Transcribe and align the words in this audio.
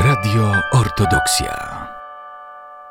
Radio 0.00 0.52
Ortodoksja. 0.72 1.78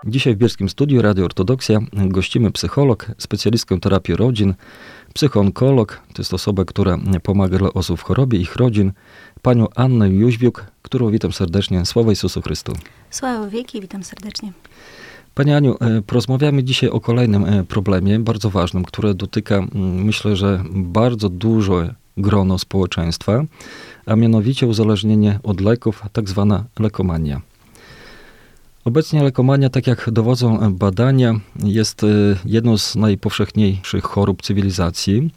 Dzisiaj 0.06 0.36
w 0.36 0.38
Bielskim 0.38 0.70
Studiu 0.70 1.02
Radio 1.02 1.26
Ortodoksja 1.26 1.80
gościmy 1.94 2.52
psycholog, 2.52 3.12
specjalistkę 3.18 3.80
terapii 3.80 4.16
rodzin, 4.16 4.54
psychoonkolog, 5.14 6.02
to 6.14 6.22
jest 6.22 6.34
osoba, 6.34 6.66
która 6.66 6.98
pomaga 7.24 7.58
dla 7.58 7.74
osób 7.74 8.00
w 8.00 8.04
chorobie, 8.04 8.40
ich 8.40 8.56
rodzin, 8.56 8.92
panią 9.42 9.68
Annę 9.76 10.10
Jóźwiuk, 10.10 10.66
którą 10.82 11.10
witam 11.12 11.34
serdecznie. 11.34 11.86
Sława 11.86 12.10
Jezusu 12.10 12.42
Chrystu. 12.42 12.74
Sława 13.10 13.48
wieki, 13.48 13.82
witam 13.82 14.04
serdecznie. 14.04 14.52
Pani 15.36 15.54
Aniu, 15.54 15.78
e, 15.80 16.02
porozmawiamy 16.02 16.64
dzisiaj 16.64 16.90
o 16.90 17.00
kolejnym 17.00 17.46
e, 17.46 17.64
problemie, 17.64 18.20
bardzo 18.20 18.50
ważnym, 18.50 18.84
które 18.84 19.14
dotyka, 19.14 19.68
myślę, 19.74 20.36
że 20.36 20.64
bardzo 20.72 21.30
dużo 21.30 21.84
grono 22.18 22.60
społeczeństwa, 22.60 23.44
a 24.06 24.16
mianowicie 24.16 24.68
uzależnienie 24.68 25.40
od 25.44 25.62
leków, 25.62 26.04
tak 26.14 26.30
zwana 26.30 26.64
lekomania. 26.80 27.42
Obecnie 28.86 29.24
lekomania, 29.24 29.70
tak 29.70 29.88
jak 29.88 30.10
dowodzą 30.12 30.74
badania, 30.74 31.40
jest 31.64 32.04
e, 32.04 32.08
jedną 32.46 32.78
z 32.78 32.96
najpowszechniejszych 32.96 34.04
chorób 34.04 34.42
cywilizacji. 34.42 35.30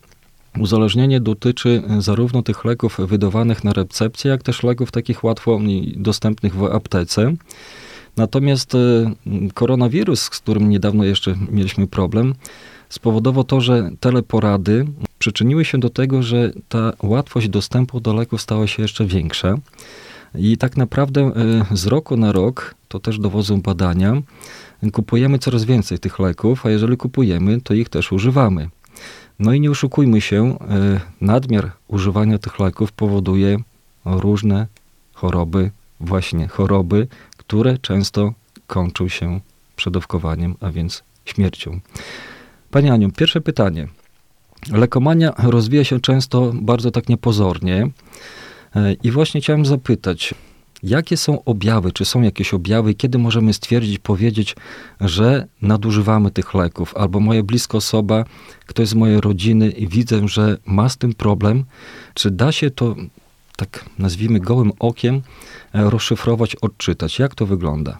Uzależnienie 0.58 1.20
dotyczy 1.20 1.82
zarówno 1.98 2.42
tych 2.42 2.64
leków 2.64 2.98
wydawanych 2.98 3.64
na 3.64 3.72
recepcję, 3.72 4.30
jak 4.30 4.42
też 4.42 4.62
leków 4.62 4.90
takich 4.90 5.24
łatwo 5.24 5.60
dostępnych 5.96 6.54
w 6.54 6.64
aptece. 6.64 7.34
Natomiast 8.16 8.74
e, 8.74 8.78
koronawirus, 9.54 10.20
z 10.20 10.30
którym 10.30 10.68
niedawno 10.68 11.04
jeszcze 11.04 11.34
mieliśmy 11.50 11.86
problem, 11.86 12.34
spowodował 12.88 13.44
to, 13.44 13.60
że 13.60 13.90
teleporady 14.00 14.86
przyczyniły 15.20 15.64
się 15.64 15.78
do 15.78 15.90
tego, 15.90 16.22
że 16.22 16.52
ta 16.68 16.92
łatwość 17.02 17.48
dostępu 17.48 18.00
do 18.00 18.14
leków 18.14 18.42
stała 18.42 18.66
się 18.66 18.82
jeszcze 18.82 19.04
większa. 19.04 19.54
I 20.34 20.56
tak 20.56 20.76
naprawdę 20.76 21.20
e, 21.20 21.76
z 21.76 21.86
roku 21.86 22.16
na 22.16 22.32
rok, 22.32 22.74
to 22.88 23.00
też 23.00 23.18
dowodzą 23.18 23.60
badania, 23.60 24.22
kupujemy 24.92 25.38
coraz 25.38 25.64
więcej 25.64 25.98
tych 25.98 26.18
leków, 26.18 26.66
a 26.66 26.70
jeżeli 26.70 26.96
kupujemy, 26.96 27.60
to 27.60 27.74
ich 27.74 27.88
też 27.88 28.12
używamy. 28.12 28.68
No 29.38 29.52
i 29.52 29.60
nie 29.60 29.70
oszukujmy 29.70 30.20
się, 30.20 30.58
e, 30.60 31.00
nadmiar 31.20 31.72
używania 31.88 32.38
tych 32.38 32.58
leków 32.58 32.92
powoduje 32.92 33.58
różne 34.04 34.66
choroby, 35.12 35.70
właśnie 36.00 36.48
choroby, 36.48 37.06
które 37.36 37.78
często 37.78 38.32
kończą 38.66 39.08
się 39.08 39.40
przedawkowaniem, 39.76 40.54
a 40.60 40.70
więc 40.70 41.02
śmiercią. 41.24 41.80
Pani 42.70 42.90
Aniu, 42.90 43.10
pierwsze 43.12 43.40
pytanie. 43.40 43.88
Lekomania 44.68 45.32
rozwija 45.38 45.84
się 45.84 46.00
często 46.00 46.52
bardzo 46.54 46.90
tak 46.90 47.08
niepozornie 47.08 47.90
e, 48.76 48.92
i 48.92 49.10
właśnie 49.10 49.40
chciałem 49.40 49.66
zapytać, 49.66 50.34
jakie 50.82 51.16
są 51.16 51.44
objawy, 51.44 51.92
czy 51.92 52.04
są 52.04 52.22
jakieś 52.22 52.54
objawy, 52.54 52.94
kiedy 52.94 53.18
możemy 53.18 53.52
stwierdzić, 53.52 53.98
powiedzieć, 53.98 54.56
że 55.00 55.46
nadużywamy 55.62 56.30
tych 56.30 56.54
leków, 56.54 56.96
albo 56.96 57.20
moja 57.20 57.42
bliska 57.42 57.78
osoba, 57.78 58.24
ktoś 58.66 58.88
z 58.88 58.94
mojej 58.94 59.20
rodziny 59.20 59.70
i 59.70 59.88
widzę, 59.88 60.28
że 60.28 60.56
ma 60.66 60.88
z 60.88 60.96
tym 60.96 61.14
problem, 61.14 61.64
czy 62.14 62.30
da 62.30 62.52
się 62.52 62.70
to 62.70 62.96
tak 63.56 63.84
nazwijmy 63.98 64.40
gołym 64.40 64.72
okiem 64.78 65.22
e, 65.74 65.90
rozszyfrować, 65.90 66.56
odczytać? 66.56 67.18
Jak 67.18 67.34
to 67.34 67.46
wygląda? 67.46 67.98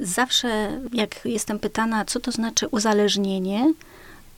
Zawsze, 0.00 0.80
jak 0.92 1.20
jestem 1.24 1.58
pytana, 1.58 2.04
co 2.04 2.20
to 2.20 2.32
znaczy 2.32 2.68
uzależnienie, 2.68 3.74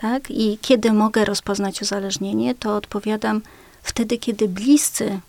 tak, 0.00 0.30
i 0.30 0.58
kiedy 0.62 0.92
mogę 0.92 1.24
rozpoznać 1.24 1.82
uzależnienie, 1.82 2.54
to 2.54 2.76
odpowiadam 2.76 3.42
wtedy, 3.82 4.18
kiedy 4.18 4.48
bliscy 4.48 5.20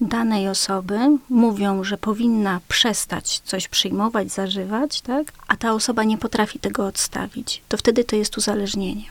danej 0.00 0.48
osoby 0.48 0.98
mówią, 1.28 1.84
że 1.84 1.98
powinna 1.98 2.60
przestać 2.68 3.38
coś 3.44 3.68
przyjmować, 3.68 4.32
zażywać, 4.32 5.00
tak, 5.00 5.26
a 5.48 5.56
ta 5.56 5.72
osoba 5.72 6.04
nie 6.04 6.18
potrafi 6.18 6.58
tego 6.58 6.86
odstawić, 6.86 7.62
to 7.68 7.76
wtedy 7.76 8.04
to 8.04 8.16
jest 8.16 8.38
uzależnienie. 8.38 9.04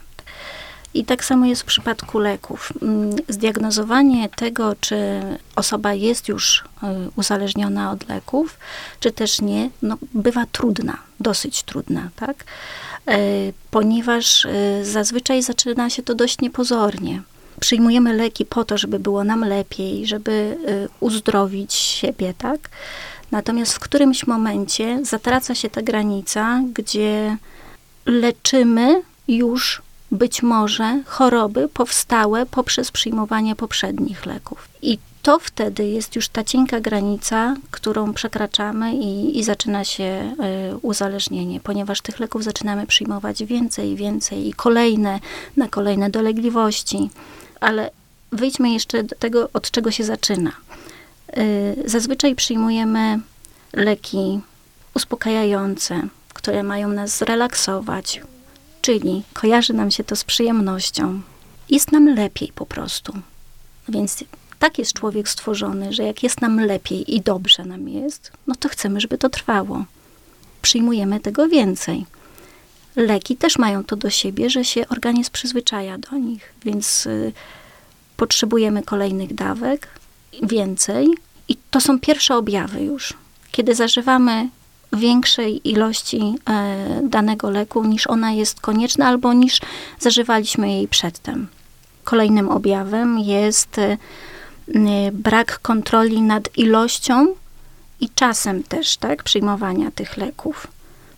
I 0.94 1.04
tak 1.04 1.24
samo 1.24 1.46
jest 1.46 1.62
w 1.62 1.64
przypadku 1.64 2.18
leków. 2.18 2.72
Mm, 2.82 3.16
zdiagnozowanie 3.28 4.28
tego, 4.28 4.74
czy 4.80 4.96
osoba 5.56 5.94
jest 5.94 6.28
już 6.28 6.58
y, 6.58 6.86
uzależniona 7.16 7.90
od 7.90 8.08
leków, 8.08 8.58
czy 9.00 9.12
też 9.12 9.40
nie, 9.40 9.70
no, 9.82 9.98
bywa 10.14 10.46
trudna, 10.52 10.98
dosyć 11.20 11.62
trudna, 11.62 12.10
tak? 12.16 12.44
E, 13.08 13.18
ponieważ 13.70 14.44
y, 14.44 14.84
zazwyczaj 14.84 15.42
zaczyna 15.42 15.90
się 15.90 16.02
to 16.02 16.14
dość 16.14 16.40
niepozornie. 16.40 17.22
Przyjmujemy 17.60 18.14
leki 18.14 18.44
po 18.44 18.64
to, 18.64 18.78
żeby 18.78 18.98
było 18.98 19.24
nam 19.24 19.44
lepiej, 19.44 20.06
żeby 20.06 20.56
y, 20.68 20.88
uzdrowić 21.00 21.74
siebie, 21.74 22.34
tak? 22.38 22.70
Natomiast 23.30 23.74
w 23.74 23.78
którymś 23.78 24.26
momencie 24.26 24.98
zatraca 25.04 25.54
się 25.54 25.70
ta 25.70 25.82
granica, 25.82 26.62
gdzie 26.74 27.36
leczymy 28.06 29.02
już 29.28 29.82
być 30.10 30.42
może 30.42 31.02
choroby 31.06 31.68
powstałe 31.68 32.46
poprzez 32.46 32.90
przyjmowanie 32.90 33.56
poprzednich 33.56 34.26
leków. 34.26 34.68
I 34.82 34.98
to 35.22 35.38
wtedy 35.38 35.88
jest 35.88 36.16
już 36.16 36.28
ta 36.28 36.44
cienka 36.44 36.80
granica, 36.80 37.56
którą 37.70 38.12
przekraczamy 38.12 38.94
i, 38.94 39.38
i 39.38 39.44
zaczyna 39.44 39.84
się 39.84 40.34
y, 40.72 40.76
uzależnienie, 40.76 41.60
ponieważ 41.60 42.00
tych 42.00 42.20
leków 42.20 42.44
zaczynamy 42.44 42.86
przyjmować 42.86 43.44
więcej 43.44 43.90
i 43.90 43.96
więcej 43.96 44.48
i 44.48 44.52
kolejne 44.52 45.20
na 45.56 45.68
kolejne 45.68 46.10
dolegliwości. 46.10 47.10
Ale 47.60 47.90
wyjdźmy 48.32 48.72
jeszcze 48.72 49.04
do 49.04 49.16
tego, 49.16 49.48
od 49.52 49.70
czego 49.70 49.90
się 49.90 50.04
zaczyna. 50.04 50.52
Y, 51.38 51.82
zazwyczaj 51.86 52.34
przyjmujemy 52.34 53.20
leki 53.72 54.40
uspokajające, 54.94 56.02
które 56.34 56.62
mają 56.62 56.88
nas 56.88 57.18
zrelaksować, 57.18 58.20
Czyli 58.82 59.22
kojarzy 59.32 59.72
nam 59.72 59.90
się 59.90 60.04
to 60.04 60.16
z 60.16 60.24
przyjemnością. 60.24 61.20
Jest 61.70 61.92
nam 61.92 62.14
lepiej 62.14 62.52
po 62.54 62.66
prostu. 62.66 63.12
Więc 63.88 64.24
tak 64.62 64.78
jest 64.78 64.92
człowiek 64.92 65.28
stworzony, 65.28 65.92
że 65.92 66.02
jak 66.02 66.22
jest 66.22 66.40
nam 66.40 66.60
lepiej 66.60 67.14
i 67.14 67.20
dobrze 67.20 67.64
nam 67.64 67.88
jest, 67.88 68.32
no 68.46 68.54
to 68.54 68.68
chcemy, 68.68 69.00
żeby 69.00 69.18
to 69.18 69.28
trwało. 69.28 69.84
Przyjmujemy 70.62 71.20
tego 71.20 71.48
więcej. 71.48 72.06
Leki 72.96 73.36
też 73.36 73.58
mają 73.58 73.84
to 73.84 73.96
do 73.96 74.10
siebie, 74.10 74.50
że 74.50 74.64
się 74.64 74.88
organizm 74.88 75.30
przyzwyczaja 75.32 75.98
do 75.98 76.18
nich, 76.18 76.52
więc 76.64 77.06
y, 77.06 77.32
potrzebujemy 78.16 78.82
kolejnych 78.82 79.34
dawek, 79.34 79.88
więcej. 80.42 81.08
I 81.48 81.56
to 81.70 81.80
są 81.80 82.00
pierwsze 82.00 82.36
objawy 82.36 82.80
już. 82.84 83.14
Kiedy 83.52 83.74
zażywamy 83.74 84.48
większej 84.92 85.68
ilości 85.70 86.34
e, 86.50 87.00
danego 87.02 87.50
leku 87.50 87.84
niż 87.84 88.06
ona 88.06 88.32
jest 88.32 88.60
konieczna 88.60 89.06
albo 89.06 89.32
niż 89.32 89.60
zażywaliśmy 89.98 90.72
jej 90.72 90.88
przedtem. 90.88 91.48
Kolejnym 92.04 92.48
objawem 92.48 93.18
jest 93.18 93.78
e, 93.78 93.96
brak 95.12 95.58
kontroli 95.58 96.22
nad 96.22 96.58
ilością 96.58 97.26
i 98.00 98.08
czasem 98.14 98.62
też 98.62 98.96
tak, 98.96 99.22
przyjmowania 99.22 99.90
tych 99.90 100.16
leków. 100.16 100.66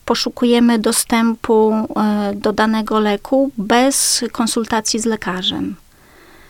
Poszukujemy 0.05 0.79
dostępu 0.79 1.73
e, 1.73 2.33
do 2.35 2.53
danego 2.53 3.01
leku 3.01 3.51
bez 3.59 4.25
konsultacji 4.33 5.01
z 5.01 5.05
lekarzem. 5.05 5.77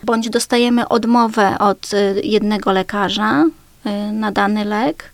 Bądź 0.03 0.31
dostajemy 0.31 0.89
odmowę 0.89 1.59
od 1.59 1.91
jednego 2.23 2.73
lekarza 2.73 3.45
na 4.13 4.33
dany 4.33 4.65
lek, 4.65 5.13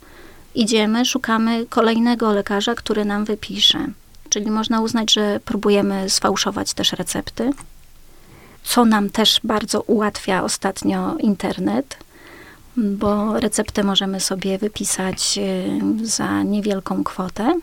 idziemy, 0.54 1.04
szukamy 1.04 1.66
kolejnego 1.66 2.32
lekarza, 2.32 2.74
który 2.74 3.04
nam 3.04 3.24
wypisze. 3.24 3.86
Czyli 4.28 4.50
można 4.50 4.80
uznać, 4.80 5.12
że 5.12 5.40
próbujemy 5.44 6.10
sfałszować 6.10 6.74
też 6.74 6.92
recepty, 6.92 7.50
co 8.64 8.84
nam 8.84 9.10
też 9.10 9.40
bardzo 9.44 9.80
ułatwia 9.80 10.44
ostatnio 10.44 11.16
internet, 11.16 11.96
bo 12.76 13.40
receptę 13.40 13.84
możemy 13.84 14.20
sobie 14.20 14.58
wypisać 14.58 15.38
y, 16.02 16.06
za 16.06 16.42
niewielką 16.42 17.04
kwotę 17.04 17.60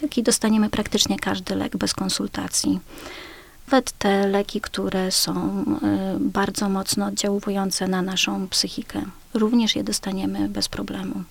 tak, 0.00 0.18
i 0.18 0.22
dostaniemy 0.22 0.70
praktycznie 0.70 1.18
każdy 1.18 1.54
lek 1.54 1.76
bez 1.76 1.94
konsultacji. 1.94 2.80
Nawet 3.66 3.92
te 3.92 4.26
leki, 4.28 4.60
które 4.60 5.10
są 5.10 5.64
y, 6.16 6.20
bardzo 6.20 6.68
mocno 6.68 7.06
oddziałujące 7.06 7.88
na 7.88 8.02
naszą 8.02 8.48
psychikę, 8.48 9.02
również 9.34 9.76
je 9.76 9.84
dostaniemy 9.84 10.48
bez 10.48 10.68
problemu. 10.68 11.24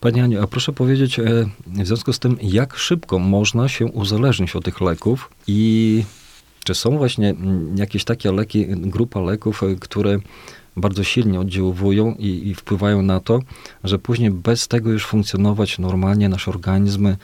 Pani 0.00 0.20
Aniu, 0.20 0.42
a 0.42 0.46
proszę 0.46 0.72
powiedzieć 0.72 1.18
e, 1.18 1.22
w 1.66 1.86
związku 1.86 2.12
z 2.12 2.18
tym, 2.18 2.38
jak 2.42 2.76
szybko 2.76 3.18
można 3.18 3.68
się 3.68 3.86
uzależnić 3.86 4.56
od 4.56 4.64
tych 4.64 4.80
leków 4.80 5.30
i 5.46 6.04
czy 6.64 6.74
są 6.74 6.98
właśnie 6.98 7.30
mm, 7.30 7.76
jakieś 7.76 8.04
takie 8.04 8.32
leki, 8.32 8.66
grupa 8.66 9.20
leków, 9.20 9.62
e, 9.62 9.76
które 9.76 10.18
bardzo 10.76 11.04
silnie 11.04 11.40
oddziałują 11.40 12.14
i, 12.18 12.48
i 12.48 12.54
wpływają 12.54 13.02
na 13.02 13.20
to, 13.20 13.40
że 13.84 13.98
później 13.98 14.30
bez 14.30 14.68
tego 14.68 14.90
już 14.90 15.06
funkcjonować 15.06 15.78
normalnie 15.78 16.28
nasz 16.28 16.48
organizm 16.48 17.16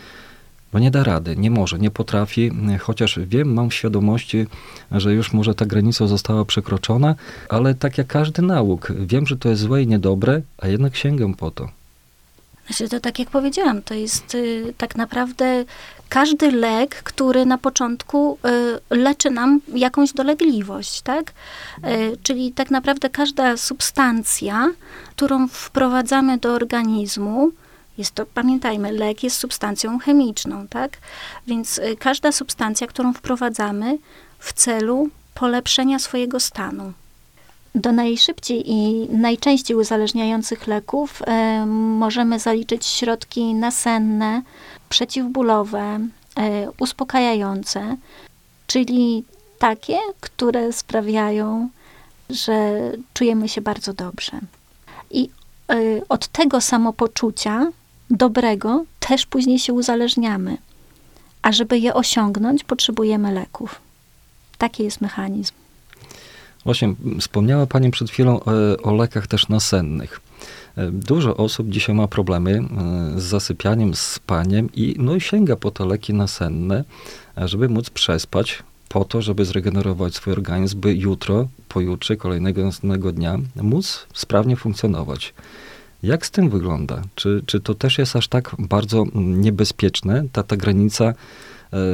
bo 0.72 0.78
nie 0.78 0.90
da 0.90 1.04
rady, 1.04 1.36
nie 1.36 1.50
może, 1.50 1.78
nie 1.78 1.90
potrafi, 1.90 2.50
chociaż 2.80 3.18
wiem, 3.26 3.52
mam 3.52 3.70
świadomości, 3.70 4.46
że 4.92 5.14
już 5.14 5.32
może 5.32 5.54
ta 5.54 5.66
granica 5.66 6.06
została 6.06 6.44
przekroczona, 6.44 7.14
ale 7.48 7.74
tak 7.74 7.98
jak 7.98 8.06
każdy 8.06 8.42
nauk, 8.42 8.92
wiem, 9.06 9.26
że 9.26 9.36
to 9.36 9.48
jest 9.48 9.62
złe 9.62 9.82
i 9.82 9.86
niedobre, 9.86 10.42
a 10.58 10.68
jednak 10.68 10.96
sięgam 10.96 11.34
po 11.34 11.50
to. 11.50 11.79
Znaczy 12.66 12.88
to 12.88 13.00
tak 13.00 13.18
jak 13.18 13.30
powiedziałam, 13.30 13.82
to 13.82 13.94
jest 13.94 14.34
y, 14.34 14.74
tak 14.78 14.96
naprawdę 14.96 15.64
każdy 16.08 16.50
lek, 16.52 17.02
który 17.02 17.46
na 17.46 17.58
początku 17.58 18.38
y, 18.90 18.96
leczy 18.96 19.30
nam 19.30 19.60
jakąś 19.74 20.12
dolegliwość, 20.12 21.00
tak? 21.00 21.32
Y, 21.84 22.16
czyli 22.22 22.52
tak 22.52 22.70
naprawdę 22.70 23.10
każda 23.10 23.56
substancja, 23.56 24.70
którą 25.10 25.48
wprowadzamy 25.48 26.38
do 26.38 26.52
organizmu, 26.52 27.50
jest 27.98 28.14
to, 28.14 28.26
pamiętajmy, 28.26 28.92
lek 28.92 29.22
jest 29.22 29.36
substancją 29.36 29.98
chemiczną, 29.98 30.68
tak? 30.68 30.98
Więc 31.46 31.78
y, 31.78 31.96
każda 31.96 32.32
substancja, 32.32 32.86
którą 32.86 33.12
wprowadzamy 33.12 33.98
w 34.38 34.52
celu 34.52 35.08
polepszenia 35.34 35.98
swojego 35.98 36.40
stanu. 36.40 36.92
Do 37.74 37.92
najszybciej 37.92 38.70
i 38.70 39.08
najczęściej 39.08 39.76
uzależniających 39.76 40.66
leków 40.66 41.22
e, 41.26 41.66
możemy 41.66 42.38
zaliczyć 42.38 42.86
środki 42.86 43.54
nasenne, 43.54 44.42
przeciwbólowe, 44.88 45.98
e, 46.36 46.70
uspokajające, 46.78 47.96
czyli 48.66 49.24
takie, 49.58 49.98
które 50.20 50.72
sprawiają, 50.72 51.68
że 52.30 52.80
czujemy 53.14 53.48
się 53.48 53.60
bardzo 53.60 53.92
dobrze. 53.92 54.32
I 55.10 55.30
e, 55.68 55.74
od 56.08 56.28
tego 56.28 56.60
samopoczucia 56.60 57.66
dobrego 58.10 58.84
też 59.00 59.26
później 59.26 59.58
się 59.58 59.72
uzależniamy. 59.72 60.56
A 61.42 61.52
żeby 61.52 61.78
je 61.78 61.94
osiągnąć, 61.94 62.64
potrzebujemy 62.64 63.32
leków. 63.32 63.80
Taki 64.58 64.82
jest 64.82 65.00
mechanizm. 65.00 65.52
Właśnie, 66.64 66.94
wspomniała 67.20 67.66
Pani 67.66 67.90
przed 67.90 68.10
chwilą 68.10 68.40
o, 68.40 68.72
e, 68.72 68.82
o 68.82 68.94
lekach 68.94 69.26
też 69.26 69.48
nasennych. 69.48 70.20
E, 70.76 70.90
dużo 70.90 71.36
osób 71.36 71.68
dzisiaj 71.68 71.94
ma 71.94 72.08
problemy 72.08 72.50
e, 72.50 73.20
z 73.20 73.22
zasypianiem, 73.22 73.94
z 73.94 74.00
spaniem 74.00 74.68
i 74.74 74.94
no, 74.98 75.20
sięga 75.20 75.56
po 75.56 75.70
te 75.70 75.86
leki 75.86 76.14
nasenne, 76.14 76.84
żeby 77.36 77.68
móc 77.68 77.90
przespać, 77.90 78.62
po 78.88 79.04
to, 79.04 79.22
żeby 79.22 79.44
zregenerować 79.44 80.14
swój 80.14 80.32
organizm, 80.32 80.80
by 80.80 80.94
jutro, 80.94 81.48
pojutrze, 81.68 82.16
kolejnego 82.16 82.64
następnego 82.64 83.12
dnia 83.12 83.38
móc 83.56 84.06
sprawnie 84.14 84.56
funkcjonować. 84.56 85.34
Jak 86.02 86.26
z 86.26 86.30
tym 86.30 86.50
wygląda? 86.50 87.02
Czy, 87.14 87.42
czy 87.46 87.60
to 87.60 87.74
też 87.74 87.98
jest 87.98 88.16
aż 88.16 88.28
tak 88.28 88.56
bardzo 88.58 89.04
niebezpieczne, 89.14 90.24
ta, 90.32 90.42
ta 90.42 90.56
granica 90.56 91.14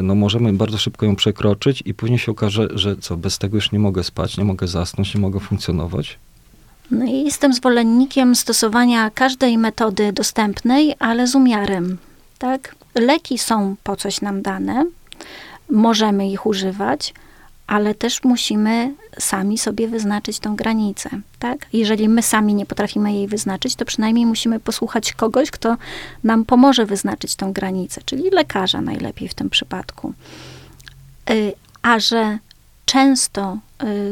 no 0.02 0.14
możemy 0.14 0.52
bardzo 0.52 0.78
szybko 0.78 1.06
ją 1.06 1.16
przekroczyć 1.16 1.82
i 1.86 1.94
później 1.94 2.18
się 2.18 2.32
okaże, 2.32 2.68
że 2.74 2.96
co, 2.96 3.16
bez 3.16 3.38
tego 3.38 3.56
już 3.56 3.72
nie 3.72 3.78
mogę 3.78 4.04
spać, 4.04 4.36
nie 4.36 4.44
mogę 4.44 4.66
zasnąć, 4.66 5.14
nie 5.14 5.20
mogę 5.20 5.40
funkcjonować. 5.40 6.18
No 6.90 7.04
i 7.04 7.24
jestem 7.24 7.52
zwolennikiem 7.52 8.34
stosowania 8.34 9.10
każdej 9.10 9.58
metody 9.58 10.12
dostępnej, 10.12 10.94
ale 10.98 11.26
z 11.26 11.34
umiarem. 11.34 11.98
Tak? 12.38 12.74
Leki 12.94 13.38
są 13.38 13.76
po 13.84 13.96
coś 13.96 14.20
nam 14.20 14.42
dane, 14.42 14.84
możemy 15.70 16.28
ich 16.28 16.46
używać, 16.46 17.14
ale 17.66 17.94
też 17.94 18.24
musimy 18.24 18.94
sami 19.18 19.58
sobie 19.58 19.88
wyznaczyć 19.88 20.38
tą 20.38 20.56
granicę, 20.56 21.10
tak? 21.38 21.66
Jeżeli 21.72 22.08
my 22.08 22.22
sami 22.22 22.54
nie 22.54 22.66
potrafimy 22.66 23.12
jej 23.12 23.28
wyznaczyć, 23.28 23.76
to 23.76 23.84
przynajmniej 23.84 24.26
musimy 24.26 24.60
posłuchać 24.60 25.12
kogoś, 25.12 25.50
kto 25.50 25.76
nam 26.24 26.44
pomoże 26.44 26.86
wyznaczyć 26.86 27.36
tą 27.36 27.52
granicę, 27.52 28.00
czyli 28.04 28.30
lekarza 28.30 28.80
najlepiej 28.80 29.28
w 29.28 29.34
tym 29.34 29.50
przypadku. 29.50 30.12
Y, 31.30 31.52
a 31.82 31.98
że 31.98 32.38
często 32.84 33.58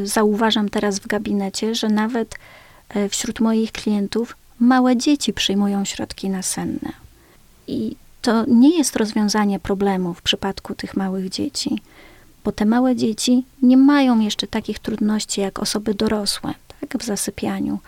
y, 0.03 0.07
zauważam 0.07 0.69
teraz 0.69 0.99
w 0.99 1.07
gabinecie, 1.07 1.75
że 1.75 1.89
nawet 1.89 2.35
y, 2.97 3.09
wśród 3.09 3.41
moich 3.41 3.73
klientów 3.73 4.37
małe 4.61 4.97
dzieci 4.97 5.33
przyjmują 5.33 5.85
środki 5.85 6.31
nasenne. 6.31 6.93
I 7.67 7.97
to 8.23 8.45
nie 8.49 8.79
jest 8.79 8.97
rozwiązanie 8.97 9.61
problemu 9.61 10.15
w 10.15 10.23
przypadku 10.23 10.75
tych 10.75 10.97
małych 10.97 11.29
dzieci 11.29 11.83
bo 12.45 12.53
te 12.53 12.65
małe 12.65 12.97
dzieci 12.97 13.45
nie 13.63 13.77
mają 13.77 14.21
jeszcze 14.21 14.47
takich 14.47 14.79
trudności 14.79 15.41
jak 15.41 15.59
osoby 15.59 15.95
dorosłe 15.95 16.55
tak, 16.81 17.03
w 17.03 17.05
zasypianiu. 17.05 17.79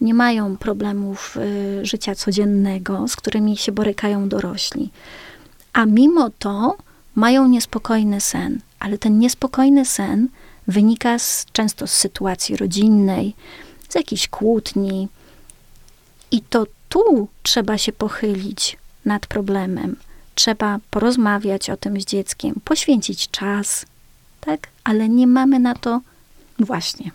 Nie 0.00 0.14
mają 0.14 0.56
problemów 0.56 1.36
y, 1.36 1.86
życia 1.86 2.14
codziennego, 2.14 3.08
z 3.08 3.16
którymi 3.16 3.56
się 3.56 3.72
borykają 3.72 4.28
dorośli. 4.28 4.90
A 5.72 5.86
mimo 5.86 6.30
to 6.38 6.76
mają 7.14 7.48
niespokojny 7.48 8.20
sen, 8.20 8.60
ale 8.78 8.98
ten 8.98 9.18
niespokojny 9.18 9.84
sen 9.84 10.28
wynika 10.66 11.18
z, 11.18 11.46
często 11.52 11.86
z 11.86 11.92
sytuacji 11.92 12.56
rodzinnej, 12.56 13.34
z 13.88 13.94
jakichś 13.94 14.28
kłótni. 14.28 15.08
I 16.30 16.42
to 16.42 16.66
tu 16.88 17.28
trzeba 17.42 17.78
się 17.78 17.92
pochylić 17.92 18.76
nad 19.04 19.26
problemem. 19.26 19.96
Trzeba 20.34 20.78
porozmawiać 20.90 21.70
o 21.70 21.76
tym 21.76 22.00
z 22.00 22.04
dzieckiem, 22.04 22.54
poświęcić 22.64 23.30
czas, 23.30 23.86
tak? 24.40 24.68
Ale 24.84 25.08
nie 25.08 25.26
mamy 25.26 25.58
na 25.58 25.74
to 25.74 26.00
właśnie. 26.58 27.10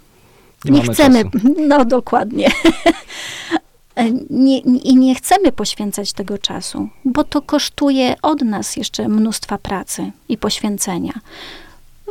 Nie, 0.66 0.72
nie 0.72 0.82
chcemy, 0.82 1.24
czasu. 1.24 1.56
no 1.70 1.86
dokładnie. 1.86 2.52
nie, 4.30 4.60
I 4.60 4.96
nie 4.96 5.16
chcemy 5.16 5.52
poświęcać 5.52 6.14
tego 6.14 6.38
czasu, 6.38 6.90
bo 7.06 7.24
to 7.24 7.42
kosztuje 7.42 8.16
od 8.22 8.42
nas 8.42 8.76
jeszcze 8.76 9.08
mnóstwa 9.08 9.58
pracy 9.58 10.12
i 10.30 10.38
poświęcenia. 10.38 11.14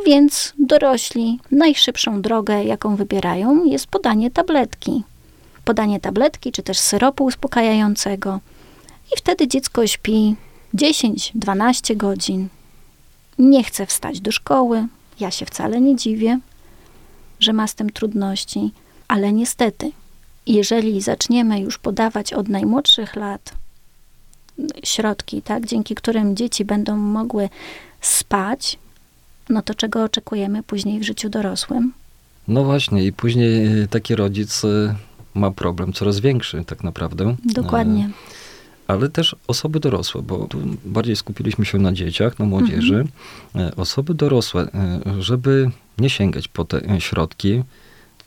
Więc 0.05 0.53
dorośli 0.59 1.39
najszybszą 1.51 2.21
drogę, 2.21 2.63
jaką 2.63 2.95
wybierają, 2.95 3.65
jest 3.65 3.87
podanie 3.87 4.31
tabletki. 4.31 5.03
Podanie 5.65 5.99
tabletki 5.99 6.51
czy 6.51 6.63
też 6.63 6.79
syropu 6.79 7.25
uspokajającego. 7.25 8.39
I 9.13 9.17
wtedy 9.17 9.47
dziecko 9.47 9.87
śpi 9.87 10.35
10-12 10.75 11.97
godzin. 11.97 12.47
Nie 13.39 13.63
chce 13.63 13.85
wstać 13.85 14.21
do 14.21 14.31
szkoły, 14.31 14.87
ja 15.19 15.31
się 15.31 15.45
wcale 15.45 15.81
nie 15.81 15.95
dziwię, 15.95 16.39
że 17.39 17.53
ma 17.53 17.67
z 17.67 17.75
tym 17.75 17.89
trudności, 17.89 18.71
ale 19.07 19.33
niestety, 19.33 19.91
jeżeli 20.47 21.01
zaczniemy 21.01 21.59
już 21.59 21.77
podawać 21.77 22.33
od 22.33 22.49
najmłodszych 22.49 23.15
lat 23.15 23.53
środki, 24.83 25.41
tak, 25.41 25.65
dzięki 25.65 25.95
którym 25.95 26.35
dzieci 26.35 26.65
będą 26.65 26.97
mogły 26.97 27.49
spać, 28.01 28.77
no 29.49 29.61
to 29.61 29.75
czego 29.75 30.03
oczekujemy 30.03 30.63
później 30.63 30.99
w 30.99 31.03
życiu 31.03 31.29
dorosłym? 31.29 31.93
No 32.47 32.63
właśnie, 32.63 33.05
i 33.05 33.13
później 33.13 33.81
e, 33.81 33.87
taki 33.87 34.15
rodzic 34.15 34.65
e, 34.65 34.95
ma 35.33 35.51
problem 35.51 35.93
coraz 35.93 36.19
większy, 36.19 36.63
tak 36.65 36.83
naprawdę. 36.83 37.35
Dokładnie. 37.45 38.05
E, 38.05 38.44
ale 38.87 39.09
też 39.09 39.35
osoby 39.47 39.79
dorosłe, 39.79 40.21
bo 40.21 40.47
tu 40.47 40.57
bardziej 40.85 41.15
skupiliśmy 41.15 41.65
się 41.65 41.77
na 41.77 41.93
dzieciach, 41.93 42.39
na 42.39 42.45
młodzieży. 42.45 43.05
Mhm. 43.55 43.67
E, 43.67 43.75
osoby 43.75 44.13
dorosłe, 44.13 44.61
e, 44.73 45.01
żeby 45.21 45.71
nie 45.97 46.09
sięgać 46.09 46.47
po 46.47 46.65
te 46.65 46.89
e, 46.89 47.01
środki, 47.01 47.63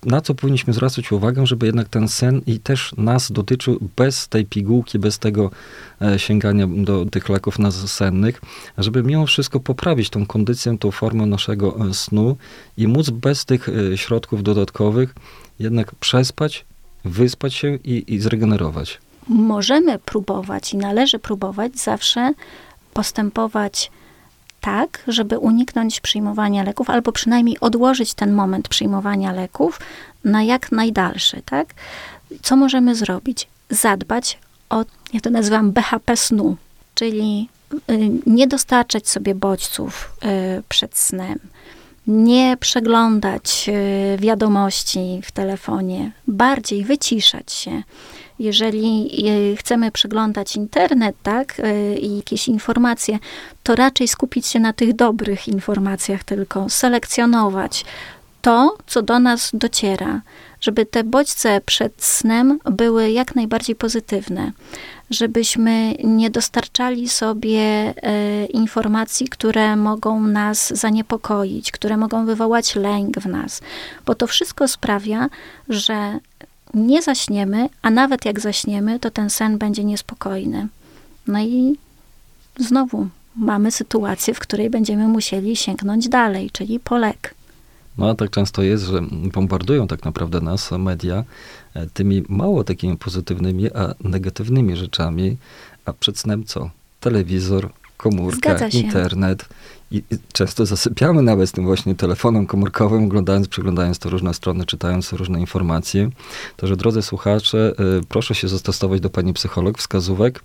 na 0.07 0.21
co 0.21 0.35
powinniśmy 0.35 0.73
zwracać 0.73 1.13
uwagę, 1.13 1.47
żeby 1.47 1.67
jednak 1.67 1.89
ten 1.89 2.09
sen 2.09 2.41
i 2.47 2.61
też 2.61 2.93
nas 2.97 3.33
dotyczył 3.33 3.79
bez 3.97 4.29
tej 4.29 4.47
pigułki, 4.47 4.99
bez 4.99 5.19
tego 5.19 5.51
sięgania 6.17 6.67
do 6.67 7.07
tych 7.07 7.29
leków 7.29 7.59
nasennych, 7.59 8.41
żeby 8.79 9.03
mimo 9.03 9.27
wszystko 9.27 9.61
poprawić 9.61 10.11
tą 10.11 10.27
kondycję, 10.27 10.79
tą 10.79 10.91
formę 10.91 11.27
naszego 11.27 11.95
snu 11.95 12.37
i 12.77 12.89
móc 12.89 13.11
bez 13.11 13.45
tych 13.45 13.69
środków 13.97 14.43
dodatkowych 14.43 15.15
jednak 15.59 15.95
przespać, 15.95 16.65
wyspać 17.05 17.55
się 17.55 17.79
i, 17.85 18.15
i 18.15 18.19
zregenerować 18.21 19.01
możemy 19.29 19.99
próbować 19.99 20.75
i 20.75 20.77
należy 20.77 21.19
próbować 21.19 21.79
zawsze 21.79 22.33
postępować 22.93 23.91
tak, 24.61 25.03
żeby 25.09 25.39
uniknąć 25.39 26.01
przyjmowania 26.01 26.63
leków, 26.63 26.91
albo 26.91 27.13
przynajmniej 27.13 27.61
odłożyć 27.61 28.15
ten 28.15 28.33
moment 28.33 28.69
przyjmowania 28.69 29.33
leków 29.33 29.81
na 30.25 30.43
jak 30.43 30.73
najdalszy, 30.73 31.43
tak? 31.45 31.75
Co 32.43 32.57
możemy 32.57 32.95
zrobić? 32.95 33.49
Zadbać 33.71 34.39
o, 34.71 34.85
ja 35.13 35.21
to 35.21 35.31
nazywam 35.31 35.73
BHP 35.73 36.17
snu, 36.17 36.57
czyli 36.95 37.49
y, 37.73 38.11
nie 38.27 38.47
dostarczać 38.47 39.09
sobie 39.09 39.35
bodźców 39.35 40.13
y, 40.59 40.63
przed 40.69 40.97
snem, 40.97 41.39
nie 42.07 42.57
przeglądać 42.61 43.69
y, 43.69 44.19
wiadomości 44.19 45.21
w 45.25 45.33
telefonie, 45.33 46.13
bardziej 46.27 46.85
wyciszać 46.85 47.53
się 47.53 47.83
jeżeli 48.39 49.11
e, 49.53 49.57
chcemy 49.57 49.91
przeglądać 49.91 50.57
internet, 50.57 51.17
tak, 51.23 51.61
e, 51.61 51.99
i 51.99 52.17
jakieś 52.17 52.49
informacje, 52.49 53.19
to 53.63 53.75
raczej 53.75 54.09
skupić 54.09 54.47
się 54.47 54.61
na 54.61 54.73
tych 54.73 54.97
dobrych 54.97 55.49
informacjach 55.49 56.25
tylko, 56.25 56.69
selekcjonować 56.69 57.85
to, 58.43 58.77
co 58.87 59.03
do 59.03 59.19
nas 59.19 59.51
dociera, 59.55 60.21
żeby 60.61 60.87
te 60.87 61.05
bodźce 61.05 61.61
przed 61.67 62.05
snem 62.05 62.59
były 62.65 63.11
jak 63.11 63.35
najbardziej 63.35 63.77
pozytywne, 63.77 64.53
żebyśmy 65.11 65.95
nie 66.05 66.31
dostarczali 66.31 67.09
sobie 67.09 67.61
e, 67.61 67.95
informacji, 68.45 69.29
które 69.29 69.77
mogą 69.77 70.21
nas 70.21 70.69
zaniepokoić, 70.69 71.73
które 71.73 71.97
mogą 71.97 72.27
wywołać 72.27 72.77
lęk 72.77 73.19
w 73.19 73.27
nas, 73.27 73.61
bo 74.07 74.15
to 74.15 74.27
wszystko 74.27 74.69
sprawia, 74.69 75.29
że 75.69 76.19
nie 76.75 77.03
zaśniemy, 77.03 77.69
a 77.83 77.91
nawet 77.91 78.25
jak 78.25 78.41
zaśniemy, 78.41 79.01
to 79.01 79.11
ten 79.11 79.31
sen 79.31 79.59
będzie 79.59 79.85
niespokojny. 79.85 80.69
No 81.27 81.41
i 81.41 81.77
znowu 82.59 83.09
mamy 83.37 83.71
sytuację, 83.71 84.35
w 84.35 84.39
której 84.39 84.71
będziemy 84.71 85.09
musieli 85.09 85.57
sięgnąć 85.57 86.09
dalej, 86.09 86.51
czyli 86.53 86.81
po 86.81 86.99
lek. 86.99 87.35
No 87.99 88.11
a 88.11 88.15
tak 88.15 88.31
często 88.31 88.63
jest, 88.63 88.85
że 88.85 89.01
bombardują 89.11 89.87
tak 89.87 90.05
naprawdę 90.05 90.41
nas 90.41 90.71
media 90.71 91.25
e, 91.75 91.87
tymi 91.87 92.23
mało 92.29 92.65
takimi 92.65 92.97
pozytywnymi, 92.97 93.73
a 93.73 93.95
negatywnymi 94.05 94.77
rzeczami, 94.77 95.37
a 95.85 95.93
przed 95.93 96.19
snem 96.19 96.45
co? 96.45 96.71
Telewizor, 97.01 97.71
komórka, 97.97 98.69
internet. 98.69 99.45
I, 99.91 100.03
często 100.33 100.67
zasypiamy 100.67 101.23
nawet 101.23 101.53
tym 101.53 101.65
właśnie 101.65 101.95
telefonem 101.95 102.47
komórkowym, 102.47 103.05
oglądając, 103.05 103.49
przeglądając 103.49 103.99
to 103.99 104.11
różne 104.11 104.35
strony, 104.35 104.65
czytając 104.65 105.13
różne 105.13 105.41
informacje. 105.41 106.11
Także 106.57 106.77
drodzy 106.77 107.03
słuchacze, 107.03 107.73
y, 108.01 108.07
proszę 108.09 108.35
się 108.35 108.49
zastosować 108.49 109.01
do 109.01 109.11
pani 109.11 109.33
psycholog 109.33 109.79
wskazówek, 109.79 110.43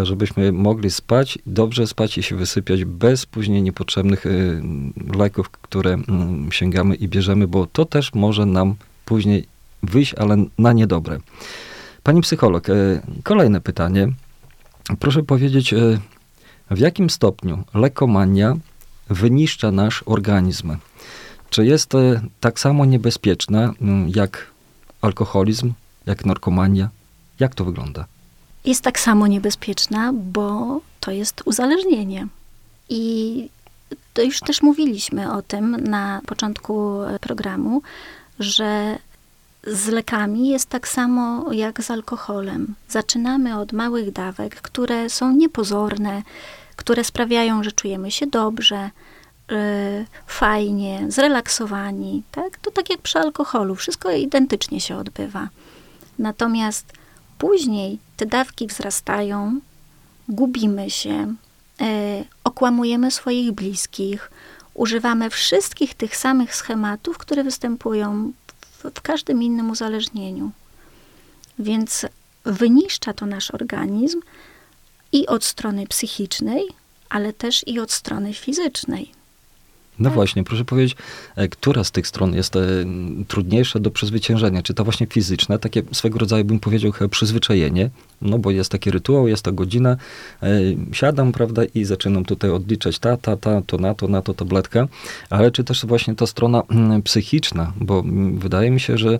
y, 0.00 0.06
żebyśmy 0.06 0.52
mogli 0.52 0.90
spać, 0.90 1.38
dobrze 1.46 1.86
spać 1.86 2.18
i 2.18 2.22
się 2.22 2.36
wysypiać 2.36 2.84
bez 2.84 3.26
później 3.26 3.62
niepotrzebnych 3.62 4.26
y, 4.26 4.62
leków, 5.16 5.50
które 5.50 5.92
mm, 5.92 6.52
sięgamy 6.52 6.94
i 6.94 7.08
bierzemy, 7.08 7.48
bo 7.48 7.66
to 7.66 7.84
też 7.84 8.14
może 8.14 8.46
nam 8.46 8.74
później 9.04 9.46
wyjść, 9.82 10.14
ale 10.14 10.36
na 10.58 10.72
niedobre. 10.72 11.18
Pani 12.02 12.20
psycholog, 12.20 12.66
kolejne 13.22 13.60
pytanie. 13.60 14.08
Proszę 14.98 15.22
powiedzieć, 15.22 15.74
w 16.74 16.78
jakim 16.78 17.10
stopniu 17.10 17.64
lekomania 17.74 18.56
wyniszcza 19.10 19.70
nasz 19.70 20.02
organizm? 20.06 20.76
Czy 21.50 21.66
jest 21.66 21.94
e, 21.94 22.20
tak 22.40 22.60
samo 22.60 22.84
niebezpieczna 22.84 23.72
mm, 23.80 24.12
jak 24.16 24.46
alkoholizm, 25.00 25.72
jak 26.06 26.24
narkomania? 26.24 26.88
Jak 27.40 27.54
to 27.54 27.64
wygląda? 27.64 28.04
Jest 28.64 28.82
tak 28.82 29.00
samo 29.00 29.26
niebezpieczna, 29.26 30.12
bo 30.12 30.80
to 31.00 31.10
jest 31.10 31.42
uzależnienie. 31.44 32.26
I 32.88 33.48
to 34.14 34.22
już 34.22 34.40
też 34.40 34.62
mówiliśmy 34.62 35.32
o 35.32 35.42
tym 35.42 35.76
na 35.76 36.20
początku 36.26 36.98
programu, 37.20 37.82
że 38.38 38.98
z 39.66 39.86
lekami 39.86 40.48
jest 40.48 40.68
tak 40.68 40.88
samo 40.88 41.52
jak 41.52 41.82
z 41.82 41.90
alkoholem. 41.90 42.74
Zaczynamy 42.88 43.58
od 43.58 43.72
małych 43.72 44.12
dawek, 44.12 44.54
które 44.54 45.10
są 45.10 45.32
niepozorne, 45.32 46.22
które 46.76 47.04
sprawiają, 47.04 47.62
że 47.62 47.72
czujemy 47.72 48.10
się 48.10 48.26
dobrze, 48.26 48.90
yy, 49.50 49.56
fajnie, 50.26 51.06
zrelaksowani. 51.08 52.22
Tak? 52.32 52.58
To 52.58 52.70
tak 52.70 52.90
jak 52.90 53.00
przy 53.00 53.18
alkoholu, 53.18 53.74
wszystko 53.74 54.10
identycznie 54.10 54.80
się 54.80 54.96
odbywa. 54.96 55.48
Natomiast 56.18 56.92
później 57.38 57.98
te 58.16 58.26
dawki 58.26 58.66
wzrastają, 58.66 59.60
gubimy 60.28 60.90
się, 60.90 61.34
yy, 61.80 61.86
okłamujemy 62.44 63.10
swoich 63.10 63.52
bliskich, 63.52 64.30
używamy 64.74 65.30
wszystkich 65.30 65.94
tych 65.94 66.16
samych 66.16 66.54
schematów, 66.54 67.18
które 67.18 67.44
występują 67.44 68.32
w 68.94 69.00
każdym 69.02 69.42
innym 69.42 69.70
uzależnieniu. 69.70 70.50
Więc 71.58 72.06
wyniszcza 72.44 73.12
to 73.12 73.26
nasz 73.26 73.50
organizm 73.50 74.20
i 75.14 75.26
od 75.26 75.44
strony 75.44 75.86
psychicznej, 75.86 76.64
ale 77.08 77.32
też 77.32 77.64
i 77.66 77.80
od 77.80 77.92
strony 77.92 78.34
fizycznej. 78.34 79.10
No 79.98 80.10
tak. 80.10 80.14
właśnie, 80.14 80.44
proszę 80.44 80.64
powiedzieć, 80.64 80.96
e, 81.36 81.48
która 81.48 81.84
z 81.84 81.90
tych 81.90 82.06
stron 82.06 82.34
jest 82.34 82.56
e, 82.56 82.60
trudniejsza 83.28 83.78
do 83.78 83.90
przezwyciężenia? 83.90 84.62
Czy 84.62 84.74
ta 84.74 84.84
właśnie 84.84 85.06
fizyczna, 85.06 85.58
takie 85.58 85.82
swego 85.92 86.18
rodzaju 86.18 86.44
bym 86.44 86.60
powiedział 86.60 86.92
chyba 86.92 87.08
przyzwyczajenie, 87.08 87.90
no 88.22 88.38
bo 88.38 88.50
jest 88.50 88.70
taki 88.70 88.90
rytuał, 88.90 89.28
jest 89.28 89.42
ta 89.42 89.52
godzina, 89.52 89.96
e, 90.42 90.60
siadam, 90.92 91.32
prawda, 91.32 91.62
i 91.74 91.84
zaczynam 91.84 92.24
tutaj 92.24 92.50
odliczać 92.50 92.98
ta, 92.98 93.16
ta, 93.16 93.36
ta, 93.36 93.62
to 93.62 93.78
na 93.78 93.94
to, 93.94 94.08
na 94.08 94.22
to 94.22 94.34
tabletka, 94.34 94.88
ale 95.30 95.50
czy 95.50 95.64
też 95.64 95.86
właśnie 95.86 96.14
ta 96.14 96.26
strona 96.26 96.62
mm, 96.70 97.02
psychiczna, 97.02 97.72
bo 97.80 98.00
mm, 98.00 98.38
wydaje 98.38 98.70
mi 98.70 98.80
się, 98.80 98.98
że 98.98 99.18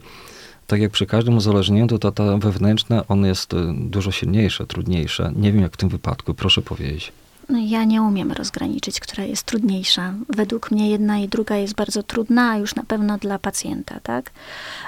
tak 0.67 0.81
jak 0.81 0.91
przy 0.91 1.07
każdym 1.07 1.37
uzależnieniu, 1.37 1.87
to 1.89 1.99
ta, 1.99 2.13
ta 2.13 2.37
wewnętrzna, 2.39 3.05
on 3.09 3.25
jest 3.25 3.51
dużo 3.75 4.11
silniejsza, 4.11 4.67
trudniejsza. 4.67 5.33
Nie 5.37 5.53
wiem 5.53 5.63
jak 5.63 5.73
w 5.73 5.77
tym 5.77 5.89
wypadku, 5.89 6.35
proszę 6.35 6.63
powiedzieć. 6.63 7.13
No, 7.49 7.59
ja 7.59 7.85
nie 7.85 8.03
umiem 8.03 8.33
rozgraniczyć, 8.33 9.01
która 9.01 9.25
jest 9.25 9.43
trudniejsza. 9.43 10.15
Według 10.29 10.71
mnie 10.71 10.91
jedna 10.91 11.19
i 11.19 11.29
druga 11.29 11.57
jest 11.57 11.75
bardzo 11.75 12.03
trudna, 12.03 12.51
a 12.51 12.57
już 12.57 12.75
na 12.75 12.85
pewno 12.85 13.19
dla 13.19 13.39
pacjenta, 13.39 14.01
tak? 14.01 14.31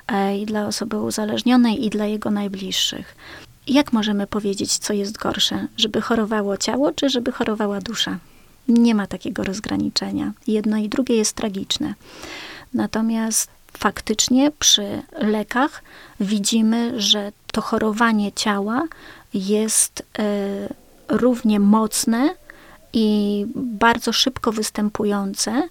E, 0.08 0.38
I 0.38 0.46
dla 0.46 0.66
osoby 0.66 1.00
uzależnionej, 1.00 1.84
i 1.84 1.90
dla 1.90 2.06
jego 2.06 2.30
najbliższych. 2.30 3.16
Jak 3.66 3.92
możemy 3.92 4.26
powiedzieć, 4.26 4.78
co 4.78 4.92
jest 4.92 5.18
gorsze? 5.18 5.66
Żeby 5.76 6.00
chorowało 6.00 6.56
ciało, 6.56 6.92
czy 6.92 7.08
żeby 7.08 7.32
chorowała 7.32 7.80
dusza? 7.80 8.18
Nie 8.68 8.94
ma 8.94 9.06
takiego 9.06 9.44
rozgraniczenia. 9.44 10.32
Jedno 10.46 10.76
i 10.76 10.88
drugie 10.88 11.16
jest 11.16 11.36
tragiczne. 11.36 11.94
Natomiast 12.74 13.55
faktycznie 13.78 14.50
przy 14.58 15.02
lekach 15.12 15.82
widzimy, 16.20 17.00
że 17.00 17.32
to 17.52 17.60
chorowanie 17.60 18.32
ciała 18.32 18.82
jest 19.34 20.00
y, 20.00 20.04
równie 21.08 21.60
mocne 21.60 22.34
i 22.92 23.46
bardzo 23.54 24.12
szybko 24.12 24.52
występujące, 24.52 25.68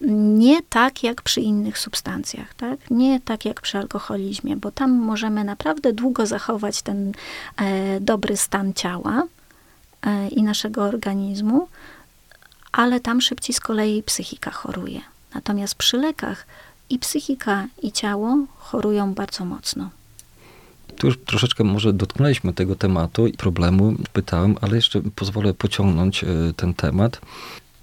nie 0.00 0.62
tak 0.62 1.02
jak 1.02 1.22
przy 1.22 1.40
innych 1.40 1.78
substancjach, 1.78 2.54
tak? 2.54 2.90
Nie 2.90 3.20
tak 3.20 3.44
jak 3.44 3.60
przy 3.60 3.78
alkoholizmie, 3.78 4.56
bo 4.56 4.70
tam 4.70 4.92
możemy 4.92 5.44
naprawdę 5.44 5.92
długo 5.92 6.26
zachować 6.26 6.82
ten 6.82 7.12
e, 7.56 8.00
dobry 8.00 8.36
stan 8.36 8.74
ciała 8.74 9.22
e, 10.02 10.28
i 10.28 10.42
naszego 10.42 10.82
organizmu, 10.82 11.68
ale 12.72 13.00
tam 13.00 13.20
szybciej 13.20 13.54
z 13.54 13.60
kolei 13.60 14.02
psychika 14.02 14.50
choruje. 14.50 15.00
Natomiast 15.34 15.74
przy 15.74 15.96
lekach 15.96 16.46
i 16.90 16.98
psychika, 16.98 17.66
i 17.82 17.92
ciało 17.92 18.46
chorują 18.58 19.14
bardzo 19.14 19.44
mocno. 19.44 19.90
Tu 20.96 21.06
już 21.06 21.18
troszeczkę 21.18 21.64
może 21.64 21.92
dotknęliśmy 21.92 22.52
tego 22.52 22.76
tematu 22.76 23.26
i 23.26 23.32
problemu, 23.32 23.94
pytałem, 24.12 24.56
ale 24.60 24.76
jeszcze 24.76 25.02
pozwolę 25.14 25.54
pociągnąć 25.54 26.24
e, 26.24 26.26
ten 26.56 26.74
temat. 26.74 27.20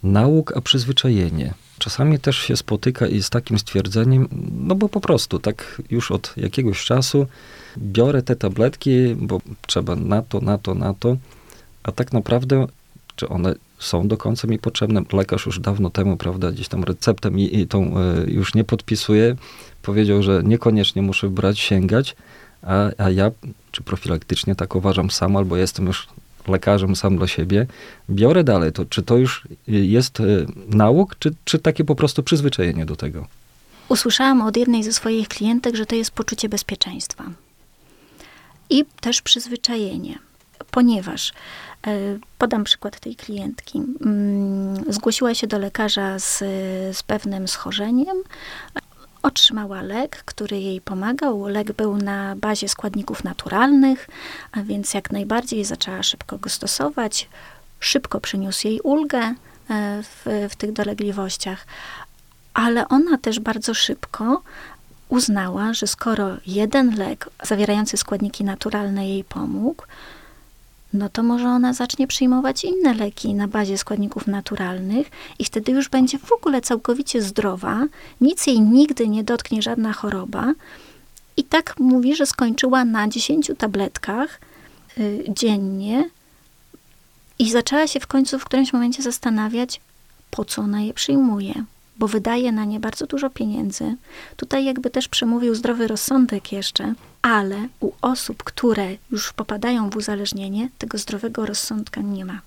Nauk 0.03 0.57
a 0.57 0.61
przyzwyczajenie. 0.61 1.53
Czasami 1.79 2.19
też 2.19 2.37
się 2.37 2.57
spotyka 2.57 3.07
i 3.07 3.23
z 3.23 3.29
takim 3.29 3.59
stwierdzeniem, 3.59 4.27
no 4.67 4.75
bo 4.75 4.89
po 4.89 5.01
prostu 5.01 5.39
tak 5.39 5.81
już 5.89 6.11
od 6.11 6.33
jakiegoś 6.37 6.85
czasu 6.85 7.27
biorę 7.77 8.21
te 8.21 8.35
tabletki, 8.35 9.15
bo 9.15 9.41
trzeba 9.67 9.95
na 9.95 10.21
to, 10.21 10.41
na 10.41 10.57
to, 10.57 10.75
na 10.75 10.93
to, 10.93 11.17
a 11.83 11.91
tak 11.91 12.13
naprawdę, 12.13 12.67
czy 13.15 13.29
one 13.29 13.55
są 13.83 14.07
do 14.07 14.17
końca 14.17 14.47
mi 14.47 14.59
potrzebne? 14.59 15.01
Lekarz 15.13 15.45
już 15.45 15.59
dawno 15.59 15.89
temu, 15.89 16.17
prawda, 16.17 16.51
gdzieś 16.51 16.67
tam 16.67 16.83
receptę 16.83 17.31
mi 17.31 17.59
i 17.59 17.67
tą 17.67 17.93
y, 18.27 18.31
już 18.31 18.55
nie 18.55 18.63
podpisuje. 18.63 19.35
Powiedział, 19.81 20.23
że 20.23 20.41
niekoniecznie 20.43 21.01
muszę 21.01 21.29
brać, 21.29 21.59
sięgać, 21.59 22.15
a, 22.61 22.89
a 22.97 23.09
ja, 23.09 23.31
czy 23.71 23.83
profilaktycznie 23.83 24.55
tak 24.55 24.75
uważam 24.75 25.11
sam, 25.11 25.35
albo 25.37 25.57
jestem 25.57 25.85
już 25.85 26.07
lekarzem 26.47 26.95
sam 26.95 27.17
dla 27.17 27.27
siebie, 27.27 27.67
biorę 28.09 28.43
dalej. 28.43 28.71
To, 28.71 28.85
czy 28.85 29.03
to 29.03 29.17
już 29.17 29.47
jest 29.67 30.19
y, 30.19 30.45
nauk, 30.67 31.15
czy, 31.19 31.33
czy 31.45 31.59
takie 31.59 31.83
po 31.83 31.95
prostu 31.95 32.23
przyzwyczajenie 32.23 32.85
do 32.85 32.95
tego? 32.95 33.27
Usłyszałam 33.89 34.41
od 34.41 34.57
jednej 34.57 34.83
ze 34.83 34.93
swoich 34.93 35.27
klientek, 35.27 35.75
że 35.75 35.85
to 35.85 35.95
jest 35.95 36.11
poczucie 36.11 36.49
bezpieczeństwa. 36.49 37.23
I 38.69 38.85
też 39.01 39.21
przyzwyczajenie, 39.21 40.19
ponieważ 40.71 41.33
e, 41.87 42.19
Podam 42.43 42.63
przykład 42.63 42.99
tej 42.99 43.15
klientki. 43.15 43.81
Mm, 44.05 44.93
zgłosiła 44.93 45.35
się 45.35 45.47
do 45.47 45.59
lekarza 45.59 46.19
z, 46.19 46.37
z 46.97 47.03
pewnym 47.03 47.47
schorzeniem. 47.47 48.17
Otrzymała 49.21 49.81
lek, 49.81 50.23
który 50.25 50.59
jej 50.59 50.81
pomagał. 50.81 51.47
Lek 51.47 51.71
był 51.71 51.97
na 51.97 52.35
bazie 52.35 52.69
składników 52.69 53.23
naturalnych, 53.23 54.07
a 54.51 54.61
więc 54.63 54.93
jak 54.93 55.11
najbardziej 55.11 55.65
zaczęła 55.65 56.03
szybko 56.03 56.37
go 56.37 56.49
stosować. 56.49 57.29
Szybko 57.79 58.19
przyniósł 58.19 58.67
jej 58.67 58.81
ulgę 58.81 59.19
e, 59.19 59.33
w, 60.03 60.25
w 60.49 60.55
tych 60.55 60.73
dolegliwościach, 60.73 61.65
ale 62.53 62.87
ona 62.87 63.17
też 63.17 63.39
bardzo 63.39 63.73
szybko 63.73 64.41
uznała, 65.09 65.73
że 65.73 65.87
skoro 65.87 66.29
jeden 66.45 66.97
lek 66.97 67.29
zawierający 67.43 67.97
składniki 67.97 68.43
naturalne 68.43 69.09
jej 69.09 69.23
pomógł, 69.23 69.83
no 70.93 71.09
to 71.09 71.23
może 71.23 71.47
ona 71.47 71.73
zacznie 71.73 72.07
przyjmować 72.07 72.63
inne 72.63 72.93
leki 72.93 73.33
na 73.33 73.47
bazie 73.47 73.77
składników 73.77 74.27
naturalnych 74.27 75.11
i 75.39 75.45
wtedy 75.45 75.71
już 75.71 75.89
będzie 75.89 76.19
w 76.19 76.31
ogóle 76.31 76.61
całkowicie 76.61 77.21
zdrowa, 77.21 77.87
nic 78.21 78.47
jej 78.47 78.61
nigdy 78.61 79.07
nie 79.07 79.23
dotknie 79.23 79.61
żadna 79.61 79.93
choroba. 79.93 80.53
I 81.37 81.43
tak 81.43 81.79
mówi, 81.79 82.15
że 82.15 82.25
skończyła 82.25 82.85
na 82.85 83.07
10 83.07 83.51
tabletkach 83.57 84.39
y, 84.97 85.23
dziennie 85.29 86.09
i 87.39 87.51
zaczęła 87.51 87.87
się 87.87 87.99
w 87.99 88.07
końcu 88.07 88.39
w 88.39 88.45
którymś 88.45 88.73
momencie 88.73 89.03
zastanawiać, 89.03 89.81
po 90.31 90.45
co 90.45 90.61
ona 90.61 90.81
je 90.81 90.93
przyjmuje. 90.93 91.63
Bo 91.97 92.07
wydaje 92.07 92.51
na 92.51 92.65
nie 92.65 92.79
bardzo 92.79 93.07
dużo 93.07 93.29
pieniędzy. 93.29 93.95
Tutaj 94.37 94.65
jakby 94.65 94.89
też 94.89 95.07
przemówił 95.07 95.55
zdrowy 95.55 95.87
rozsądek 95.87 96.51
jeszcze, 96.51 96.93
ale 97.21 97.67
u 97.79 97.91
osób, 98.01 98.43
które 98.43 98.95
już 99.11 99.33
popadają 99.33 99.89
w 99.89 99.95
uzależnienie, 99.95 100.69
tego 100.77 100.97
zdrowego 100.97 101.45
rozsądka 101.45 102.01
nie 102.01 102.25
ma. 102.25 102.41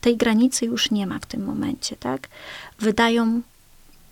Tej 0.00 0.16
granicy 0.16 0.66
już 0.66 0.90
nie 0.90 1.06
ma 1.06 1.18
w 1.18 1.26
tym 1.26 1.44
momencie, 1.44 1.96
tak? 1.96 2.28
Wydają 2.78 3.42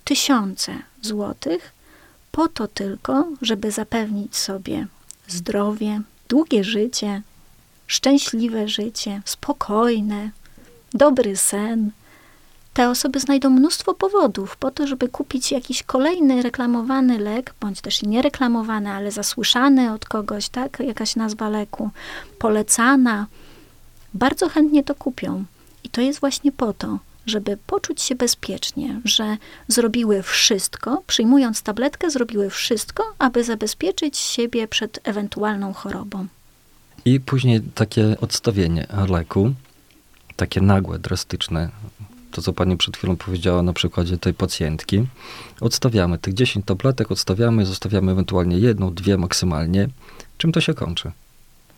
tysiące 0.03 0.73
złotych 1.01 1.71
po 2.31 2.47
to 2.47 2.67
tylko, 2.67 3.27
żeby 3.41 3.71
zapewnić 3.71 4.35
sobie 4.35 4.87
zdrowie, 5.27 6.01
długie 6.29 6.63
życie, 6.63 7.21
szczęśliwe 7.87 8.67
życie, 8.67 9.21
spokojne, 9.25 10.31
dobry 10.93 11.37
sen. 11.37 11.91
Te 12.73 12.89
osoby 12.89 13.19
znajdą 13.19 13.49
mnóstwo 13.49 13.93
powodów 13.93 14.57
po 14.57 14.71
to, 14.71 14.87
żeby 14.87 15.07
kupić 15.07 15.51
jakiś 15.51 15.83
kolejny 15.83 16.41
reklamowany 16.41 17.19
lek, 17.19 17.53
bądź 17.61 17.81
też 17.81 18.01
niereklamowany, 18.01 18.89
ale 18.89 19.11
zasłyszany 19.11 19.93
od 19.93 20.05
kogoś, 20.05 20.49
tak? 20.49 20.79
Jakaś 20.79 21.15
nazwa 21.15 21.49
leku, 21.49 21.89
polecana. 22.39 23.27
Bardzo 24.13 24.49
chętnie 24.49 24.83
to 24.83 24.95
kupią. 24.95 25.43
I 25.83 25.89
to 25.89 26.01
jest 26.01 26.19
właśnie 26.19 26.51
po 26.51 26.73
to, 26.73 26.99
żeby 27.25 27.57
poczuć 27.67 28.01
się 28.01 28.15
bezpiecznie, 28.15 29.01
że 29.05 29.37
zrobiły 29.67 30.23
wszystko, 30.23 31.03
przyjmując 31.07 31.61
tabletkę, 31.61 32.11
zrobiły 32.11 32.49
wszystko, 32.49 33.03
aby 33.17 33.43
zabezpieczyć 33.43 34.17
siebie 34.17 34.67
przed 34.67 34.99
ewentualną 35.03 35.73
chorobą. 35.73 36.27
I 37.05 37.19
później 37.19 37.61
takie 37.61 38.15
odstawienie 38.21 38.87
leku, 39.09 39.53
takie 40.35 40.61
nagłe, 40.61 40.99
drastyczne, 40.99 41.69
to 42.33 42.41
co 42.41 42.53
pani 42.53 42.77
przed 42.77 42.97
chwilą 42.97 43.15
powiedziała 43.15 43.63
na 43.63 43.73
przykładzie 43.73 44.17
tej 44.17 44.33
pacjentki. 44.33 45.05
Odstawiamy 45.61 46.17
tych 46.17 46.33
10 46.33 46.65
tabletek, 46.65 47.11
odstawiamy, 47.11 47.65
zostawiamy 47.65 48.11
ewentualnie 48.11 48.57
jedną, 48.57 48.93
dwie 48.93 49.17
maksymalnie. 49.17 49.89
Czym 50.37 50.51
to 50.51 50.61
się 50.61 50.73
kończy? 50.73 51.11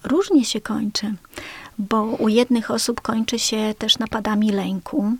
Różnie 0.03 0.45
się 0.45 0.61
kończy, 0.61 1.13
bo 1.77 2.03
u 2.03 2.27
jednych 2.27 2.71
osób 2.71 3.01
kończy 3.01 3.39
się 3.39 3.75
też 3.77 3.97
napadami 3.99 4.51
lęku, 4.51 5.13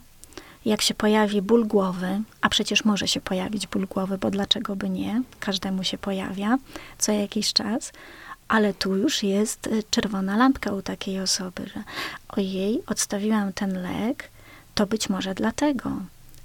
jak 0.65 0.81
się 0.81 0.93
pojawi 0.93 1.41
ból 1.41 1.67
głowy, 1.67 2.21
a 2.41 2.49
przecież 2.49 2.85
może 2.85 3.07
się 3.07 3.21
pojawić 3.21 3.67
ból 3.67 3.87
głowy, 3.87 4.17
bo 4.17 4.31
dlaczego 4.31 4.75
by 4.75 4.89
nie? 4.89 5.21
Każdemu 5.39 5.83
się 5.83 5.97
pojawia 5.97 6.57
co 6.97 7.11
jakiś 7.11 7.53
czas, 7.53 7.91
ale 8.47 8.73
tu 8.73 8.95
już 8.95 9.23
jest 9.23 9.67
y, 9.67 9.83
czerwona 9.89 10.37
lampka 10.37 10.71
u 10.71 10.81
takiej 10.81 11.19
osoby, 11.19 11.67
że 11.73 11.83
ojej, 12.29 12.81
odstawiłam 12.87 13.53
ten 13.53 13.81
lek, 13.81 14.29
to 14.75 14.85
być 14.85 15.09
może 15.09 15.33
dlatego. 15.33 15.91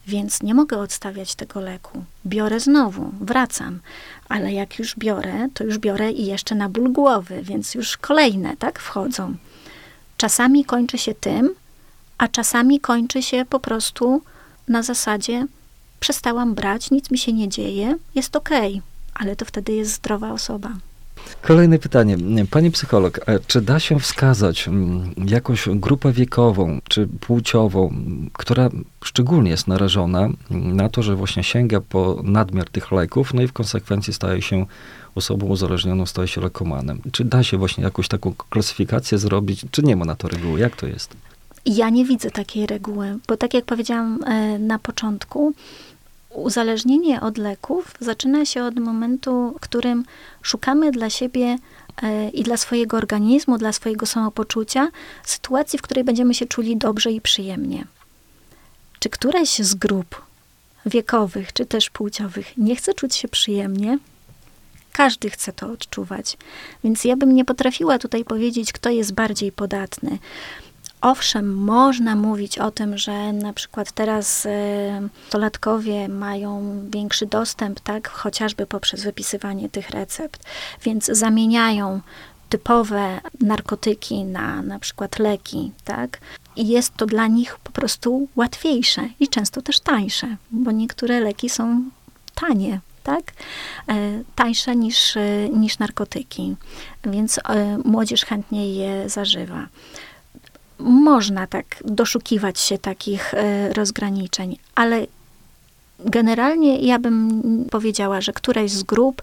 Więc 0.06 0.42
nie 0.42 0.54
mogę 0.54 0.78
odstawiać 0.78 1.34
tego 1.34 1.60
leku. 1.60 2.04
Biorę 2.26 2.60
znowu, 2.60 3.12
wracam, 3.20 3.80
ale 4.28 4.52
jak 4.52 4.78
już 4.78 4.96
biorę, 4.96 5.48
to 5.54 5.64
już 5.64 5.78
biorę 5.78 6.12
i 6.12 6.26
jeszcze 6.26 6.54
na 6.54 6.68
ból 6.68 6.92
głowy, 6.92 7.42
więc 7.42 7.74
już 7.74 7.96
kolejne, 7.96 8.56
tak, 8.56 8.78
wchodzą. 8.78 9.34
Czasami 10.16 10.64
kończy 10.64 10.98
się 10.98 11.14
tym, 11.14 11.54
a 12.18 12.28
czasami 12.28 12.80
kończy 12.80 13.22
się 13.22 13.44
po 13.50 13.60
prostu 13.60 14.22
na 14.68 14.82
zasadzie 14.82 15.46
przestałam 16.00 16.54
brać, 16.54 16.90
nic 16.90 17.10
mi 17.10 17.18
się 17.18 17.32
nie 17.32 17.48
dzieje, 17.48 17.96
jest 18.14 18.36
okej, 18.36 18.72
okay, 18.72 18.82
ale 19.14 19.36
to 19.36 19.44
wtedy 19.44 19.72
jest 19.72 19.92
zdrowa 19.92 20.32
osoba. 20.32 20.70
Kolejne 21.42 21.78
pytanie. 21.78 22.16
Pani 22.50 22.70
psycholog, 22.70 23.20
czy 23.46 23.60
da 23.60 23.80
się 23.80 24.00
wskazać 24.00 24.68
jakąś 25.26 25.68
grupę 25.68 26.12
wiekową 26.12 26.80
czy 26.88 27.06
płciową, 27.06 27.94
która 28.32 28.68
szczególnie 29.04 29.50
jest 29.50 29.66
narażona 29.68 30.28
na 30.50 30.88
to, 30.88 31.02
że 31.02 31.16
właśnie 31.16 31.44
sięga 31.44 31.80
po 31.80 32.20
nadmiar 32.24 32.70
tych 32.70 32.92
leków, 32.92 33.34
no 33.34 33.42
i 33.42 33.46
w 33.46 33.52
konsekwencji 33.52 34.12
staje 34.12 34.42
się 34.42 34.66
osobą 35.14 35.46
uzależnioną, 35.46 36.06
staje 36.06 36.28
się 36.28 36.40
lekomanem? 36.40 37.00
Czy 37.12 37.24
da 37.24 37.42
się 37.42 37.56
właśnie 37.56 37.84
jakąś 37.84 38.08
taką 38.08 38.34
klasyfikację 38.50 39.18
zrobić, 39.18 39.66
czy 39.70 39.82
nie 39.82 39.96
ma 39.96 40.04
na 40.04 40.14
to 40.14 40.28
reguły? 40.28 40.60
Jak 40.60 40.76
to 40.76 40.86
jest? 40.86 41.16
Ja 41.66 41.90
nie 41.90 42.04
widzę 42.04 42.30
takiej 42.30 42.66
reguły, 42.66 43.18
bo 43.28 43.36
tak 43.36 43.54
jak 43.54 43.64
powiedziałam 43.64 44.24
e, 44.24 44.58
na 44.58 44.78
początku, 44.78 45.52
uzależnienie 46.34 47.20
od 47.20 47.38
leków 47.38 47.94
zaczyna 48.00 48.44
się 48.44 48.64
od 48.64 48.78
momentu, 48.78 49.54
w 49.56 49.60
którym 49.60 50.04
szukamy 50.42 50.90
dla 50.90 51.10
siebie 51.10 51.58
e, 52.02 52.28
i 52.28 52.42
dla 52.42 52.56
swojego 52.56 52.96
organizmu, 52.96 53.58
dla 53.58 53.72
swojego 53.72 54.06
samopoczucia 54.06 54.88
sytuacji, 55.24 55.78
w 55.78 55.82
której 55.82 56.04
będziemy 56.04 56.34
się 56.34 56.46
czuli 56.46 56.76
dobrze 56.76 57.12
i 57.12 57.20
przyjemnie. 57.20 57.84
Czy 58.98 59.08
któreś 59.08 59.58
z 59.58 59.74
grup 59.74 60.22
wiekowych, 60.86 61.52
czy 61.52 61.66
też 61.66 61.90
płciowych 61.90 62.56
nie 62.56 62.76
chce 62.76 62.94
czuć 62.94 63.14
się 63.14 63.28
przyjemnie? 63.28 63.98
Każdy 64.92 65.30
chce 65.30 65.52
to 65.52 65.70
odczuwać. 65.70 66.36
Więc 66.84 67.04
ja 67.04 67.16
bym 67.16 67.34
nie 67.34 67.44
potrafiła 67.44 67.98
tutaj 67.98 68.24
powiedzieć, 68.24 68.72
kto 68.72 68.90
jest 68.90 69.12
bardziej 69.12 69.52
podatny. 69.52 70.18
Owszem, 71.00 71.54
można 71.54 72.16
mówić 72.16 72.58
o 72.58 72.70
tym, 72.70 72.98
że 72.98 73.32
na 73.32 73.52
przykład 73.52 73.92
teraz 73.92 74.46
stolatkowie 75.28 76.08
mają 76.08 76.80
większy 76.90 77.26
dostęp, 77.26 77.80
tak, 77.80 78.08
chociażby 78.08 78.66
poprzez 78.66 79.04
wypisywanie 79.04 79.68
tych 79.68 79.90
recept, 79.90 80.44
więc 80.84 81.06
zamieniają 81.06 82.00
typowe 82.48 83.20
narkotyki 83.40 84.24
na 84.24 84.62
na 84.62 84.78
przykład 84.78 85.18
leki, 85.18 85.72
tak? 85.84 86.18
I 86.56 86.68
jest 86.68 86.94
to 86.96 87.06
dla 87.06 87.26
nich 87.26 87.58
po 87.58 87.72
prostu 87.72 88.28
łatwiejsze 88.36 89.08
i 89.20 89.28
często 89.28 89.62
też 89.62 89.80
tańsze, 89.80 90.36
bo 90.50 90.70
niektóre 90.70 91.20
leki 91.20 91.48
są 91.48 91.82
tanie, 92.34 92.80
tak? 93.02 93.22
E, 93.88 93.94
tańsze 94.34 94.76
niż, 94.76 95.14
niż 95.52 95.78
narkotyki, 95.78 96.56
więc 97.04 97.38
e, 97.38 97.78
młodzież 97.84 98.24
chętnie 98.24 98.74
je 98.74 99.08
zażywa 99.08 99.66
można 100.80 101.46
tak 101.46 101.82
doszukiwać 101.84 102.60
się 102.60 102.78
takich 102.78 103.34
e, 103.34 103.72
rozgraniczeń, 103.72 104.56
ale 104.74 105.06
generalnie 106.04 106.78
ja 106.78 106.98
bym 106.98 107.42
powiedziała, 107.70 108.20
że 108.20 108.32
któraś 108.32 108.70
z 108.70 108.82
grup, 108.82 109.22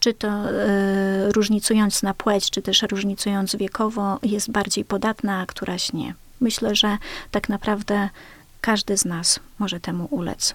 czy 0.00 0.14
to 0.14 0.28
e, 0.28 1.32
różnicując 1.32 2.02
na 2.02 2.14
płeć, 2.14 2.50
czy 2.50 2.62
też 2.62 2.82
różnicując 2.82 3.56
wiekowo, 3.56 4.18
jest 4.22 4.50
bardziej 4.50 4.84
podatna, 4.84 5.40
a 5.40 5.46
któraś 5.46 5.92
nie. 5.92 6.14
Myślę, 6.40 6.74
że 6.74 6.98
tak 7.30 7.48
naprawdę 7.48 8.08
każdy 8.60 8.96
z 8.96 9.04
nas 9.04 9.40
może 9.58 9.80
temu 9.80 10.08
ulec. 10.10 10.54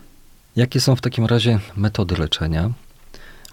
Jakie 0.56 0.82
są 0.82 0.96
w 0.96 1.02
takim 1.02 1.26
razie 1.26 1.60
metody 1.76 2.16
leczenia, 2.18 2.70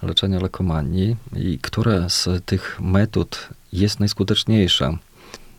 leczenia 0.02 0.40
lekomanii 0.40 1.16
i 1.36 1.58
które 1.58 2.10
z 2.10 2.44
tych 2.44 2.80
metod 2.80 3.48
jest 3.72 4.00
najskuteczniejsza? 4.00 4.98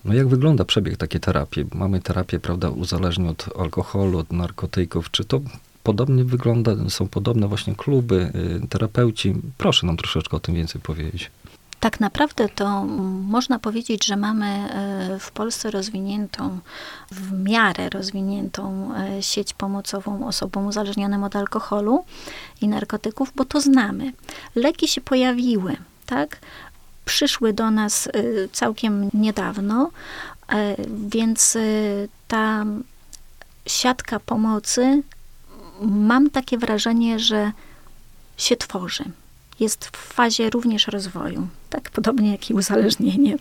No 0.06 0.14
jak 0.14 0.28
wygląda 0.28 0.66
przebieg 0.66 0.98
takiej 0.98 1.22
terapii? 1.22 1.66
Mamy 1.74 2.02
terapię, 2.02 2.40
prawda, 2.40 2.70
uzależnień 2.70 3.28
od 3.28 3.50
alkoholu, 3.60 4.18
od 4.18 4.32
narkotyków. 4.32 5.12
Czy 5.12 5.26
to 5.26 5.42
podobnie 5.84 6.24
wygląda, 6.24 6.72
są 6.90 7.08
podobne 7.08 7.48
właśnie 7.48 7.76
kluby, 7.76 8.32
y, 8.64 8.68
terapeuci? 8.68 9.36
Proszę 9.58 9.88
nam 9.88 9.98
troszeczkę 9.98 10.38
o 10.38 10.40
tym 10.40 10.56
więcej 10.56 10.82
powiedzieć. 10.82 11.32
Tak 11.80 12.00
naprawdę 12.00 12.50
to 12.50 12.86
można 13.28 13.60
powiedzieć, 13.60 14.06
że 14.06 14.16
mamy 14.16 14.70
y, 15.16 15.20
w 15.20 15.32
Polsce 15.32 15.72
rozwiniętą, 15.72 16.60
w 17.12 17.32
miarę 17.32 17.90
rozwiniętą 17.90 18.92
y, 19.20 19.24
sieć 19.24 19.54
pomocową 19.54 20.28
osobom 20.28 20.68
uzależnionym 20.68 21.24
od 21.24 21.36
alkoholu 21.36 22.06
i 22.62 22.68
narkotyków, 22.68 23.32
bo 23.36 23.46
to 23.46 23.62
znamy. 23.62 24.14
Leki 24.56 24.88
się 24.88 25.02
pojawiły, 25.02 25.76
tak? 26.06 26.40
Przyszły 27.12 27.54
do 27.54 27.72
nas 27.72 28.08
y, 28.08 28.50
całkiem 28.52 29.10
niedawno, 29.14 29.90
y, 29.90 30.56
więc 31.08 31.56
y, 31.56 32.10
ta 32.28 32.66
siatka 33.68 34.20
pomocy, 34.20 35.04
mam 35.82 36.30
takie 36.30 36.58
wrażenie, 36.58 37.20
że 37.20 37.52
się 38.38 38.56
tworzy. 38.56 39.04
Jest 39.60 39.86
w 39.86 39.98
fazie 39.98 40.50
również 40.50 40.88
rozwoju, 40.88 41.48
tak 41.70 41.90
podobnie 41.90 42.32
jak 42.32 42.50
i 42.50 42.54
uzależnienie. 42.54 43.36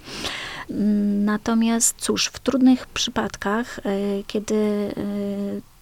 Natomiast 1.25 1.97
cóż, 1.99 2.27
w 2.27 2.39
trudnych 2.39 2.87
przypadkach, 2.87 3.81
kiedy 4.27 4.95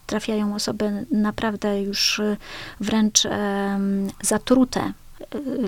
trafiają 0.05 0.55
osoby 0.55 1.05
naprawdę 1.11 1.81
już 1.81 2.21
wręcz 2.79 3.23
zatrute 4.21 4.93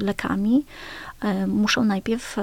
lekami, 0.01 0.65
muszą 1.47 1.83
najpierw 1.83 2.37
e, 2.37 2.41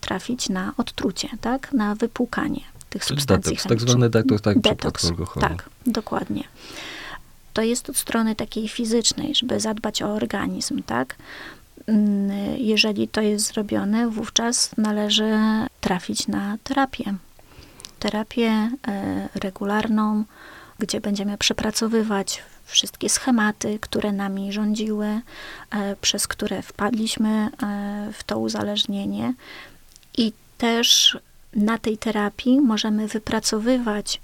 trafić 0.00 0.48
na 0.48 0.72
odtrucie, 0.76 1.28
tak? 1.40 1.72
na 1.72 1.94
wypłukanie 1.94 2.60
tych 2.90 3.04
Czyli 3.04 3.16
substancji 3.16 3.56
detoks, 3.56 3.68
tak 3.68 3.80
zwany 3.80 4.10
detoks, 4.10 4.42
tak, 4.42 4.58
detoks, 4.58 5.12
tak, 5.40 5.70
dokładnie. 5.86 6.44
To 7.52 7.62
jest 7.62 7.90
od 7.90 7.96
strony 7.96 8.34
takiej 8.34 8.68
fizycznej, 8.68 9.34
żeby 9.34 9.60
zadbać 9.60 10.02
o 10.02 10.06
organizm, 10.06 10.82
tak? 10.82 11.16
Mm, 11.86 12.30
jeżeli 12.58 13.08
to 13.08 13.20
jest 13.20 13.46
zrobione, 13.46 14.10
wówczas 14.10 14.70
należy 14.76 15.38
trafić 15.80 16.28
na 16.28 16.58
terapię. 16.64 17.14
Terapię 17.98 18.70
e, 18.88 19.28
regularną, 19.34 20.24
gdzie 20.78 21.00
będziemy 21.00 21.38
przepracowywać 21.38 22.42
wszystkie 22.64 23.08
schematy, 23.08 23.78
które 23.78 24.12
nami 24.12 24.52
rządziły, 24.52 25.06
e, 25.70 25.96
przez 25.96 26.26
które 26.26 26.62
wpadliśmy 26.62 27.28
e, 27.28 27.48
w 28.12 28.24
to 28.24 28.38
uzależnienie. 28.38 29.34
I 30.18 30.32
też 30.58 31.18
na 31.56 31.78
tej 31.78 31.98
terapii 31.98 32.60
możemy 32.60 33.08
wypracowywać 33.08 34.20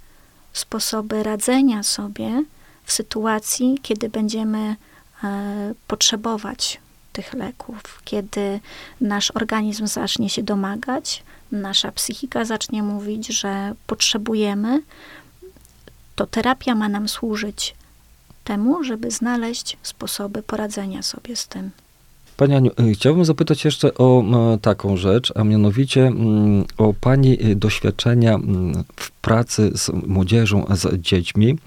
sposoby 0.53 1.23
radzenia 1.23 1.83
sobie 1.83 2.45
w 2.85 2.93
sytuacji, 2.93 3.79
kiedy 3.83 4.09
będziemy 4.09 4.77
e, 5.25 5.75
potrzebować 5.87 6.81
tych 7.12 7.35
leków, 7.35 8.01
kiedy 8.05 8.61
nasz 9.01 9.31
organizm 9.31 9.87
zacznie 9.87 10.31
się 10.31 10.43
domagać, 10.43 11.23
nasza 11.53 11.93
psychika 11.93 12.45
zacznie 12.45 12.83
mówić, 12.83 13.27
że 13.27 13.75
potrzebujemy, 13.87 14.83
to 16.14 16.27
terapia 16.27 16.74
ma 16.74 16.88
nam 16.88 17.09
służyć 17.09 17.74
temu, 18.44 18.85
żeby 18.85 19.11
znaleźć 19.11 19.77
sposoby 19.83 20.42
poradzenia 20.42 21.03
sobie 21.03 21.37
z 21.37 21.48
tym. 21.48 21.70
Pani 22.37 22.55
Aniu, 22.55 22.70
y, 22.81 22.94
chciałbym 22.94 23.24
zapytać 23.24 23.64
jeszcze 23.64 23.94
o 23.94 24.24
taką 24.62 24.96
rzecz, 24.96 25.33
a 25.37 25.44
mianowicie 25.44 26.12
o 26.79 26.94
Pani 27.00 27.46
y, 27.50 27.57
doświadczenia 27.57 28.38
w 28.96 29.11
pracy 29.11 29.70
z 29.74 29.90
młodzieżą, 30.07 30.66
z 30.70 31.00
dziećmi. 31.00 31.59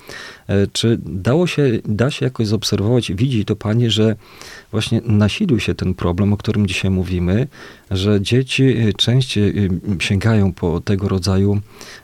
E, 0.48 0.68
czy 0.68 0.98
dało 1.06 1.48
się, 1.48 1.64
da 1.86 2.12
się 2.12 2.26
jakoś 2.26 2.48
zaobserwować, 2.48 3.12
widzi 3.14 3.46
to 3.46 3.56
Pani, 3.56 3.90
że 3.90 4.16
właśnie 4.72 5.02
nasilił 5.06 5.60
się 5.60 5.76
ten 5.76 5.94
problem, 5.94 6.34
o 6.34 6.38
którym 6.38 6.68
dzisiaj 6.68 6.92
mówimy, 6.92 7.48
że 7.92 8.22
dzieci 8.22 8.64
y, 8.64 8.94
częściej 8.94 9.70
sięgają 10.00 10.54
po 10.54 10.82
tego 10.82 11.08
rodzaju 11.08 11.62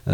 e, 0.07 0.13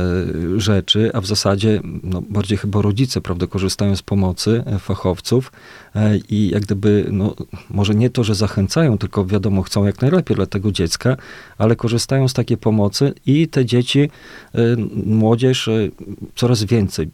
rzeczy, 0.58 1.12
a 1.14 1.22
w 1.22 1.26
zasadzie 1.26 1.82
no, 2.04 2.22
bardziej 2.30 2.58
chyba 2.58 2.82
rodzice, 2.82 3.22
prawda, 3.22 3.48
korzystają 3.48 3.96
z 3.96 4.02
pomocy 4.02 4.64
e, 4.66 4.80
fachowców 4.80 5.52
i 6.30 6.50
jak 6.50 6.64
gdyby, 6.64 7.06
no, 7.12 7.36
może 7.70 7.96
nie 7.96 8.10
to, 8.10 8.24
że 8.24 8.36
zachęcają, 8.36 8.98
tylko 8.98 9.26
wiadomo, 9.26 9.62
chcą 9.62 9.86
jak 9.86 10.02
najlepiej 10.02 10.36
dla 10.36 10.46
tego 10.46 10.72
dziecka, 10.72 11.18
ale 11.58 11.76
korzystają 11.76 12.28
z 12.28 12.34
takiej 12.34 12.58
pomocy 12.58 13.14
i 13.26 13.48
te 13.48 13.66
dzieci, 13.66 14.10
młodzież 15.06 15.70
coraz 16.36 16.64
więcej 16.64 17.10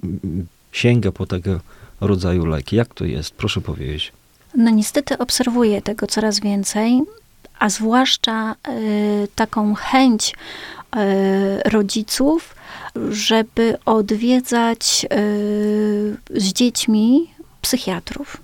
sięga 0.76 1.12
po 1.12 1.26
tego 1.26 1.60
rodzaju 2.02 2.46
leki. 2.46 2.76
Jak 2.76 2.94
to 2.94 3.06
jest? 3.06 3.32
Proszę 3.32 3.62
powiedzieć. 3.62 4.12
No 4.56 4.72
niestety 4.72 5.18
obserwuję 5.18 5.82
tego 5.82 6.08
coraz 6.08 6.40
więcej, 6.40 7.02
a 7.60 7.70
zwłaszcza 7.70 8.56
y, 8.70 9.28
taką 9.36 9.76
chęć 9.76 10.34
y, 10.34 11.70
rodziców, 11.70 12.56
żeby 13.10 13.78
odwiedzać 13.86 15.06
y, 15.06 16.18
z 16.30 16.54
dziećmi 16.54 17.30
psychiatrów. 17.62 18.38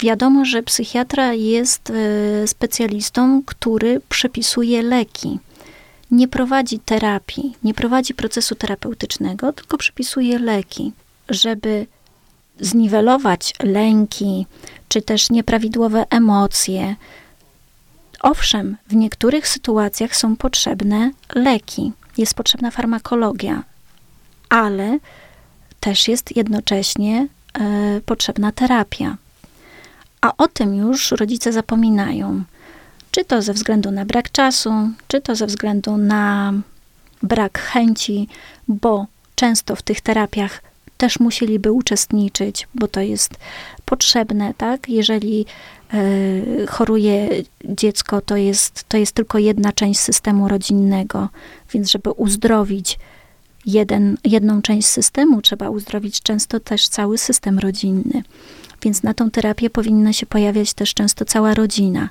Wiadomo, 0.00 0.44
że 0.44 0.62
psychiatra 0.62 1.32
jest 1.32 1.92
specjalistą, 2.46 3.42
który 3.46 4.00
przepisuje 4.08 4.82
leki 4.82 5.38
nie 6.10 6.28
prowadzi 6.28 6.78
terapii, 6.78 7.56
nie 7.64 7.74
prowadzi 7.74 8.14
procesu 8.14 8.54
terapeutycznego, 8.54 9.52
tylko 9.52 9.78
przypisuje 9.78 10.38
leki, 10.38 10.92
żeby 11.28 11.86
zniwelować 12.60 13.54
lęki, 13.62 14.46
czy 14.88 15.02
też 15.02 15.30
nieprawidłowe 15.30 16.04
emocje. 16.10 16.96
Owszem, 18.20 18.76
w 18.88 18.94
niektórych 18.94 19.48
sytuacjach 19.48 20.16
są 20.16 20.36
potrzebne 20.36 21.10
leki, 21.34 21.92
jest 22.18 22.34
potrzebna 22.34 22.70
farmakologia, 22.70 23.62
ale 24.48 24.98
też 25.80 26.08
jest 26.08 26.36
jednocześnie 26.36 27.28
e, 27.54 28.00
potrzebna 28.00 28.52
terapia. 28.52 29.16
A 30.20 30.32
o 30.36 30.48
tym 30.48 30.74
już 30.74 31.10
rodzice 31.10 31.52
zapominają 31.52 32.44
czy 33.16 33.24
to 33.24 33.42
ze 33.42 33.52
względu 33.52 33.90
na 33.90 34.04
brak 34.04 34.30
czasu, 34.30 34.70
czy 35.08 35.20
to 35.20 35.36
ze 35.36 35.46
względu 35.46 35.96
na 35.96 36.52
brak 37.22 37.58
chęci, 37.58 38.28
bo 38.68 39.06
często 39.34 39.76
w 39.76 39.82
tych 39.82 40.00
terapiach 40.00 40.62
też 40.96 41.20
musieliby 41.20 41.72
uczestniczyć, 41.72 42.68
bo 42.74 42.88
to 42.88 43.00
jest 43.00 43.34
potrzebne, 43.84 44.54
tak? 44.54 44.88
Jeżeli 44.88 45.46
y, 45.94 46.66
choruje 46.68 47.28
dziecko, 47.64 48.20
to 48.20 48.36
jest, 48.36 48.84
to 48.88 48.96
jest 48.96 49.12
tylko 49.12 49.38
jedna 49.38 49.72
część 49.72 50.00
systemu 50.00 50.48
rodzinnego, 50.48 51.28
więc 51.72 51.90
żeby 51.90 52.10
uzdrowić 52.10 52.98
jeden, 53.66 54.16
jedną 54.24 54.62
część 54.62 54.88
systemu, 54.88 55.42
trzeba 55.42 55.70
uzdrowić 55.70 56.22
często 56.22 56.60
też 56.60 56.88
cały 56.88 57.18
system 57.18 57.58
rodzinny. 57.58 58.22
Więc 58.82 59.02
na 59.02 59.14
tą 59.14 59.30
terapię 59.30 59.70
powinna 59.70 60.12
się 60.12 60.26
pojawiać 60.26 60.74
też 60.74 60.94
często 60.94 61.24
cała 61.24 61.54
rodzina 61.54 62.08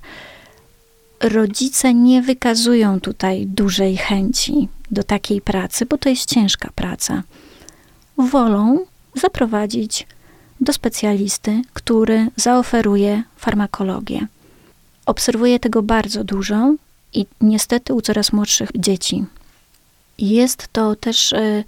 rodzice 1.23 1.93
nie 1.93 2.21
wykazują 2.21 2.99
tutaj 2.99 3.45
dużej 3.47 3.97
chęci 3.97 4.69
do 4.91 5.03
takiej 5.03 5.41
pracy, 5.41 5.85
bo 5.85 5.97
to 5.97 6.09
jest 6.09 6.29
ciężka 6.29 6.69
praca. 6.75 7.23
Wolą 8.17 8.85
zaprowadzić 9.15 10.07
do 10.61 10.73
specjalisty, 10.73 11.61
który 11.73 12.27
zaoferuje 12.35 13.23
farmakologię. 13.37 14.27
Obserwuję 15.05 15.59
tego 15.59 15.81
bardzo 15.81 16.23
dużo 16.23 16.73
i 17.13 17.25
niestety 17.41 17.93
u 17.93 18.01
coraz 18.01 18.33
młodszych 18.33 18.69
dzieci. 18.75 19.25
Jest 20.17 20.67
to 20.71 20.95
też 20.95 21.31
y, 21.31 21.63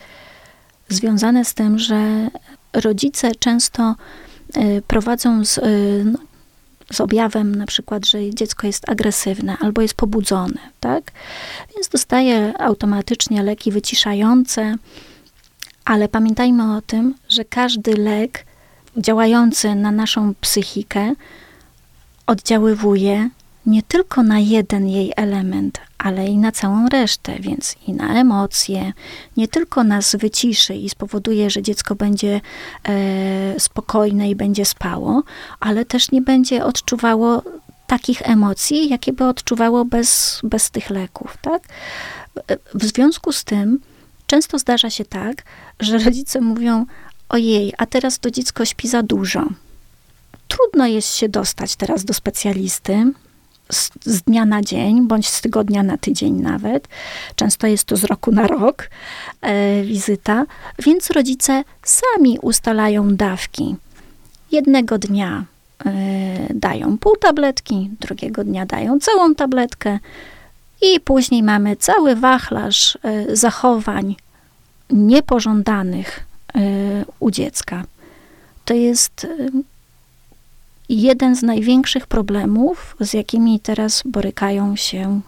związane 0.89 1.45
z 1.45 1.53
tym, 1.53 1.79
że 1.79 2.29
rodzice 2.73 3.31
często 3.35 3.95
y, 4.57 4.81
prowadzą 4.87 5.45
z, 5.45 5.57
y, 5.57 5.61
no, 6.05 6.19
z 6.93 7.01
objawem 7.01 7.55
na 7.55 7.65
przykład, 7.65 8.05
że 8.05 8.29
dziecko 8.33 8.67
jest 8.67 8.89
agresywne 8.89 9.57
albo 9.59 9.81
jest 9.81 9.93
pobudzone, 9.93 10.59
tak? 10.79 11.11
Więc 11.75 11.87
dostaje 11.89 12.53
automatycznie 12.61 13.43
leki 13.43 13.71
wyciszające, 13.71 14.75
ale 15.85 16.07
pamiętajmy 16.07 16.77
o 16.77 16.81
tym, 16.81 17.15
że 17.29 17.45
każdy 17.45 17.93
lek 17.93 18.45
działający 18.97 19.75
na 19.75 19.91
naszą 19.91 20.33
psychikę 20.41 21.13
oddziaływuje 22.27 23.29
nie 23.67 23.83
tylko 23.83 24.23
na 24.23 24.39
jeden 24.39 24.87
jej 24.89 25.13
element, 25.15 25.79
ale 25.97 26.27
i 26.27 26.37
na 26.37 26.51
całą 26.51 26.89
resztę, 26.89 27.35
więc 27.39 27.75
i 27.87 27.93
na 27.93 28.21
emocje. 28.21 28.93
Nie 29.37 29.47
tylko 29.47 29.83
nas 29.83 30.15
wyciszy 30.15 30.75
i 30.75 30.89
spowoduje, 30.89 31.49
że 31.49 31.61
dziecko 31.61 31.95
będzie 31.95 32.41
e, 32.83 33.59
spokojne 33.59 34.29
i 34.29 34.35
będzie 34.35 34.65
spało, 34.65 35.23
ale 35.59 35.85
też 35.85 36.11
nie 36.11 36.21
będzie 36.21 36.65
odczuwało 36.65 37.43
takich 37.87 38.21
emocji, 38.21 38.89
jakie 38.89 39.13
by 39.13 39.25
odczuwało 39.25 39.85
bez, 39.85 40.39
bez 40.43 40.71
tych 40.71 40.89
leków, 40.89 41.37
tak? 41.41 41.63
W 42.73 42.85
związku 42.85 43.31
z 43.31 43.43
tym 43.43 43.79
często 44.27 44.59
zdarza 44.59 44.89
się 44.89 45.05
tak, 45.05 45.43
że 45.79 45.97
rodzice 45.97 46.41
mówią: 46.41 46.85
Ojej, 47.29 47.73
a 47.77 47.85
teraz 47.85 48.19
to 48.19 48.31
dziecko 48.31 48.65
śpi 48.65 48.87
za 48.87 49.03
dużo. 49.03 49.43
Trudno 50.47 50.87
jest 50.87 51.15
się 51.15 51.29
dostać 51.29 51.75
teraz 51.75 52.05
do 52.05 52.13
specjalisty, 52.13 53.11
z, 53.71 53.89
z, 54.03 54.21
dnia 54.21 54.45
na 54.45 54.61
dzień, 54.61 55.07
bądź 55.07 55.27
z 55.27 55.41
tygodnia 55.41 55.83
na 55.83 55.97
tydzień 55.97 56.33
nawet. 56.33 56.87
Często 57.35 57.67
jest 57.67 57.83
to 57.83 57.97
z 57.97 58.03
roku 58.03 58.31
na 58.31 58.47
rok 58.47 58.89
e, 59.41 59.83
wizyta, 59.83 60.45
więc 60.79 61.11
rodzice 61.11 61.63
sami 61.83 62.39
ustalają 62.41 63.15
dawki. 63.15 63.75
Jednego 64.51 64.97
dnia 64.97 65.45
e, 65.85 65.93
dają 66.53 66.97
pół 66.97 67.15
tabletki, 67.15 67.89
drugiego 67.99 68.43
dnia 68.43 68.65
dają 68.65 68.99
całą 68.99 69.35
tabletkę 69.35 69.99
i 70.81 70.99
później 70.99 71.43
mamy 71.43 71.75
cały 71.75 72.15
wachlarz 72.15 72.97
e, 73.03 73.35
zachowań 73.35 74.15
niepożądanych 74.89 76.19
e, 76.55 76.59
u 77.19 77.31
dziecka. 77.31 77.83
To 78.65 78.73
jest 78.73 79.25
e, 79.25 79.27
jeden 80.89 81.35
z 81.35 81.43
największych 81.43 82.07
problemów, 82.07 82.95
z 82.99 83.13
jakimi 83.13 83.59
teraz 83.59 84.03
borykają 84.05 84.75
się 84.75 85.21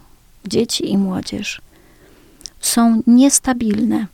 dzieci 0.46 0.90
i 0.92 0.98
młodzież, 0.98 1.60
są 2.60 3.02
niestabilne. 3.06 4.06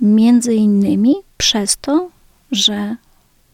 Między 0.00 0.54
innymi 0.54 1.14
przez 1.36 1.76
to, 1.76 2.10
że 2.52 2.96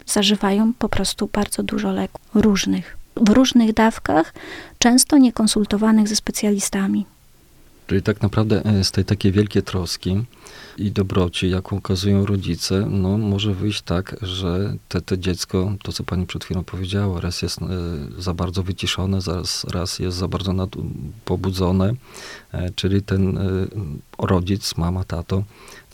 zażywają 0.07 0.73
po 0.79 0.89
prostu 0.89 1.29
bardzo 1.33 1.63
dużo 1.63 1.93
leków 1.93 2.21
różnych, 2.35 2.97
w 3.17 3.29
różnych 3.29 3.73
dawkach, 3.73 4.35
często 4.79 5.19
niekonsultowanych 5.19 6.09
ze 6.09 6.17
specjalistami. 6.17 7.07
Czyli 7.87 8.03
tak 8.03 8.23
naprawdę 8.23 8.65
e, 8.65 8.85
z 8.85 8.91
tej 8.91 9.05
takiej 9.05 9.33
wielkiej 9.33 9.63
troski 9.63 10.25
i 10.79 10.91
dobroci, 10.91 11.51
jaką 11.51 11.77
okazują 11.77 12.27
rodzice, 12.27 12.87
no 12.91 13.19
może 13.19 13.55
wyjść 13.55 13.83
tak, 13.83 14.17
że 14.23 14.75
te, 14.89 15.01
te 15.01 15.19
dziecko, 15.19 15.73
to 15.83 15.93
co 15.93 16.05
pani 16.05 16.27
przed 16.27 16.45
chwilą 16.45 16.65
powiedziała, 16.65 17.21
raz 17.21 17.43
jest 17.43 17.63
e, 17.63 17.67
za 18.19 18.35
bardzo 18.35 18.63
wyciszone, 18.63 19.19
raz, 19.27 19.65
raz 19.65 19.99
jest 19.99 20.17
za 20.17 20.29
bardzo 20.29 20.53
nad, 20.53 20.71
pobudzone, 21.25 21.95
e, 22.53 22.71
czyli 22.71 23.03
ten 23.03 23.39
rodzic, 24.19 24.77
mama, 24.77 25.05
tato 25.05 25.43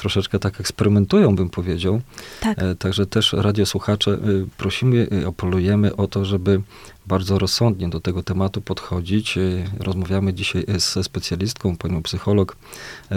troszeczkę 0.00 0.38
tak 0.38 0.60
eksperymentują, 0.60 1.36
bym 1.36 1.50
powiedział. 1.50 2.00
Tak. 2.40 2.58
E, 2.58 2.74
także 2.74 3.06
też 3.06 3.32
radiosłuchacze 3.32 4.10
y, 4.10 4.46
prosimy, 4.56 5.08
y, 5.12 5.26
apelujemy 5.26 5.96
o 5.96 6.06
to, 6.06 6.24
żeby 6.24 6.60
bardzo 7.06 7.38
rozsądnie 7.38 7.88
do 7.88 8.00
tego 8.00 8.22
tematu 8.22 8.60
podchodzić. 8.60 9.36
Y, 9.36 9.64
rozmawiamy 9.78 10.34
dzisiaj 10.34 10.64
ze 10.76 11.04
specjalistką, 11.04 11.76
panią 11.76 12.02
psycholog, 12.02 12.56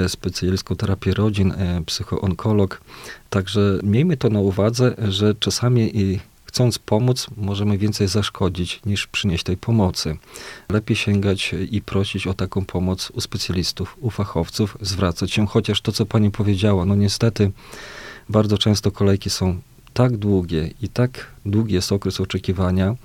specjalistką 0.07 0.75
terapii 0.75 1.13
rodzin, 1.13 1.53
psychoonkolog. 1.85 2.81
Także 3.29 3.79
miejmy 3.83 4.17
to 4.17 4.29
na 4.29 4.39
uwadze, 4.39 4.95
że 5.07 5.35
czasami 5.35 5.97
i 5.99 6.19
chcąc 6.53 6.79
pomóc, 6.79 7.27
możemy 7.37 7.77
więcej 7.77 8.07
zaszkodzić 8.07 8.81
niż 8.85 9.07
przynieść 9.07 9.43
tej 9.43 9.57
pomocy. 9.57 10.17
Lepiej 10.69 10.97
sięgać 10.97 11.55
i 11.71 11.81
prosić 11.81 12.27
o 12.27 12.33
taką 12.33 12.65
pomoc 12.65 13.09
u 13.09 13.21
specjalistów, 13.21 13.97
u 14.01 14.09
fachowców, 14.09 14.77
zwracać 14.81 15.31
się, 15.31 15.47
chociaż 15.47 15.81
to, 15.81 15.91
co 15.91 16.05
pani 16.05 16.31
powiedziała, 16.31 16.85
no 16.85 16.95
niestety 16.95 17.51
bardzo 18.29 18.57
często 18.57 18.91
kolejki 18.91 19.29
są 19.29 19.59
tak 19.93 20.17
długie 20.17 20.69
i 20.81 20.89
tak 20.89 21.31
długi 21.45 21.73
jest 21.73 21.91
okres 21.91 22.21
oczekiwania, 22.21 22.95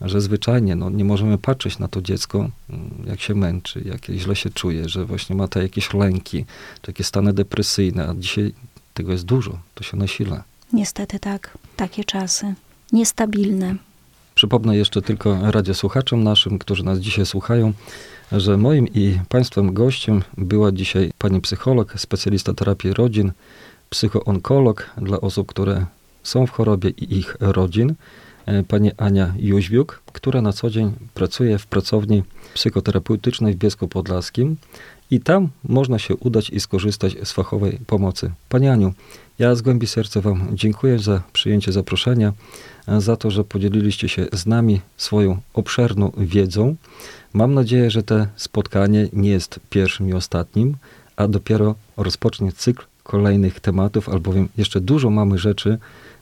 że 0.00 0.20
zwyczajnie 0.20 0.76
no, 0.76 0.90
nie 0.90 1.04
możemy 1.04 1.38
patrzeć 1.38 1.78
na 1.78 1.88
to 1.88 2.02
dziecko, 2.02 2.38
mm, 2.38 2.90
jak 3.06 3.20
się 3.20 3.34
męczy, 3.34 3.82
jak 3.84 4.06
źle 4.06 4.36
się 4.36 4.50
czuje, 4.50 4.88
że 4.88 5.04
właśnie 5.04 5.36
ma 5.36 5.48
te 5.48 5.62
jakieś 5.62 5.94
lęki, 5.94 6.44
takie 6.82 7.04
stany 7.04 7.32
depresyjne, 7.32 8.08
a 8.08 8.14
dzisiaj 8.14 8.52
tego 8.94 9.12
jest 9.12 9.24
dużo, 9.24 9.58
to 9.74 9.84
się 9.84 9.96
nasila. 9.96 10.44
Niestety 10.72 11.18
tak, 11.18 11.58
takie 11.76 12.04
czasy 12.04 12.54
niestabilne. 12.92 13.76
Przypomnę 14.34 14.76
jeszcze 14.76 15.02
tylko 15.02 15.38
radiosłuchaczom 15.50 16.24
naszym, 16.24 16.58
którzy 16.58 16.84
nas 16.84 16.98
dzisiaj 16.98 17.26
słuchają, 17.26 17.72
że 18.32 18.56
moim 18.56 18.88
i 18.88 19.18
Państwem 19.28 19.74
gościem 19.74 20.22
była 20.36 20.72
dzisiaj 20.72 21.10
pani 21.18 21.40
psycholog, 21.40 21.94
specjalista 21.96 22.54
terapii 22.54 22.92
rodzin, 22.92 23.32
psychoonkolog 23.90 24.90
dla 24.96 25.20
osób, 25.20 25.48
które 25.48 25.86
są 26.22 26.46
w 26.46 26.50
chorobie 26.50 26.90
i 26.90 27.18
ich 27.18 27.36
rodzin, 27.40 27.94
e, 28.46 28.62
pani 28.62 28.90
Ania 28.96 29.34
Jóźwiuk, 29.38 30.02
która 30.12 30.42
na 30.42 30.52
co 30.52 30.70
dzień 30.70 30.92
pracuje 31.14 31.58
w 31.58 31.66
pracowni 31.66 32.22
psychoterapeutycznej 32.54 33.54
w 33.54 33.56
Biesku 33.56 33.88
Podlaskim 33.88 34.56
i 35.10 35.20
tam 35.20 35.48
można 35.64 35.98
się 35.98 36.16
udać 36.16 36.50
i 36.50 36.60
skorzystać 36.60 37.16
z 37.24 37.32
fachowej 37.32 37.78
pomocy. 37.86 38.30
Pani 38.48 38.68
Aniu, 38.68 38.94
ja 39.38 39.54
z 39.54 39.62
głębi 39.62 39.86
serca 39.86 40.20
Wam 40.20 40.48
dziękuję 40.52 40.98
za 40.98 41.22
przyjęcie 41.32 41.72
zaproszenia 41.72 42.32
za 42.98 43.16
to, 43.16 43.30
że 43.30 43.44
podzieliliście 43.44 44.08
się 44.08 44.26
z 44.32 44.46
nami 44.46 44.80
swoją 44.96 45.38
obszerną 45.54 46.12
wiedzą. 46.16 46.76
Mam 47.32 47.54
nadzieję, 47.54 47.90
że 47.90 48.02
to 48.02 48.26
spotkanie 48.36 49.08
nie 49.12 49.30
jest 49.30 49.60
pierwszym 49.70 50.08
i 50.08 50.12
ostatnim, 50.12 50.76
a 51.16 51.28
dopiero 51.28 51.74
rozpocznie 51.96 52.52
cykl 52.52 52.84
kolejnych 53.02 53.60
tematów, 53.60 54.08
albowiem 54.08 54.48
jeszcze 54.56 54.80
dużo 54.80 55.10
mamy 55.10 55.38
rzeczy 55.38 55.78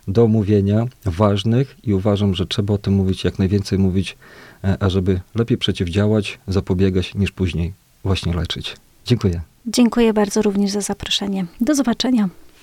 do 0.08 0.24
omówienia, 0.24 0.86
ważnych 1.04 1.76
i 1.84 1.94
uważam, 1.94 2.34
że 2.34 2.46
trzeba 2.46 2.74
o 2.74 2.78
tym 2.78 2.94
mówić, 2.94 3.24
jak 3.24 3.38
najwięcej 3.38 3.78
mówić, 3.78 4.16
e, 4.64 4.82
ażeby 4.82 5.20
lepiej 5.34 5.58
przeciwdziałać, 5.58 6.38
zapobiegać 6.48 7.14
niż 7.14 7.32
później 7.32 7.72
właśnie 8.06 8.34
leczyć. 8.34 8.76
Dziękuję. 9.06 9.40
Dziękuję 9.66 10.12
bardzo 10.12 10.42
również 10.42 10.70
za 10.70 10.80
zaproszenie. 10.80 11.46
Do 11.60 11.74
zobaczenia. 11.74 12.28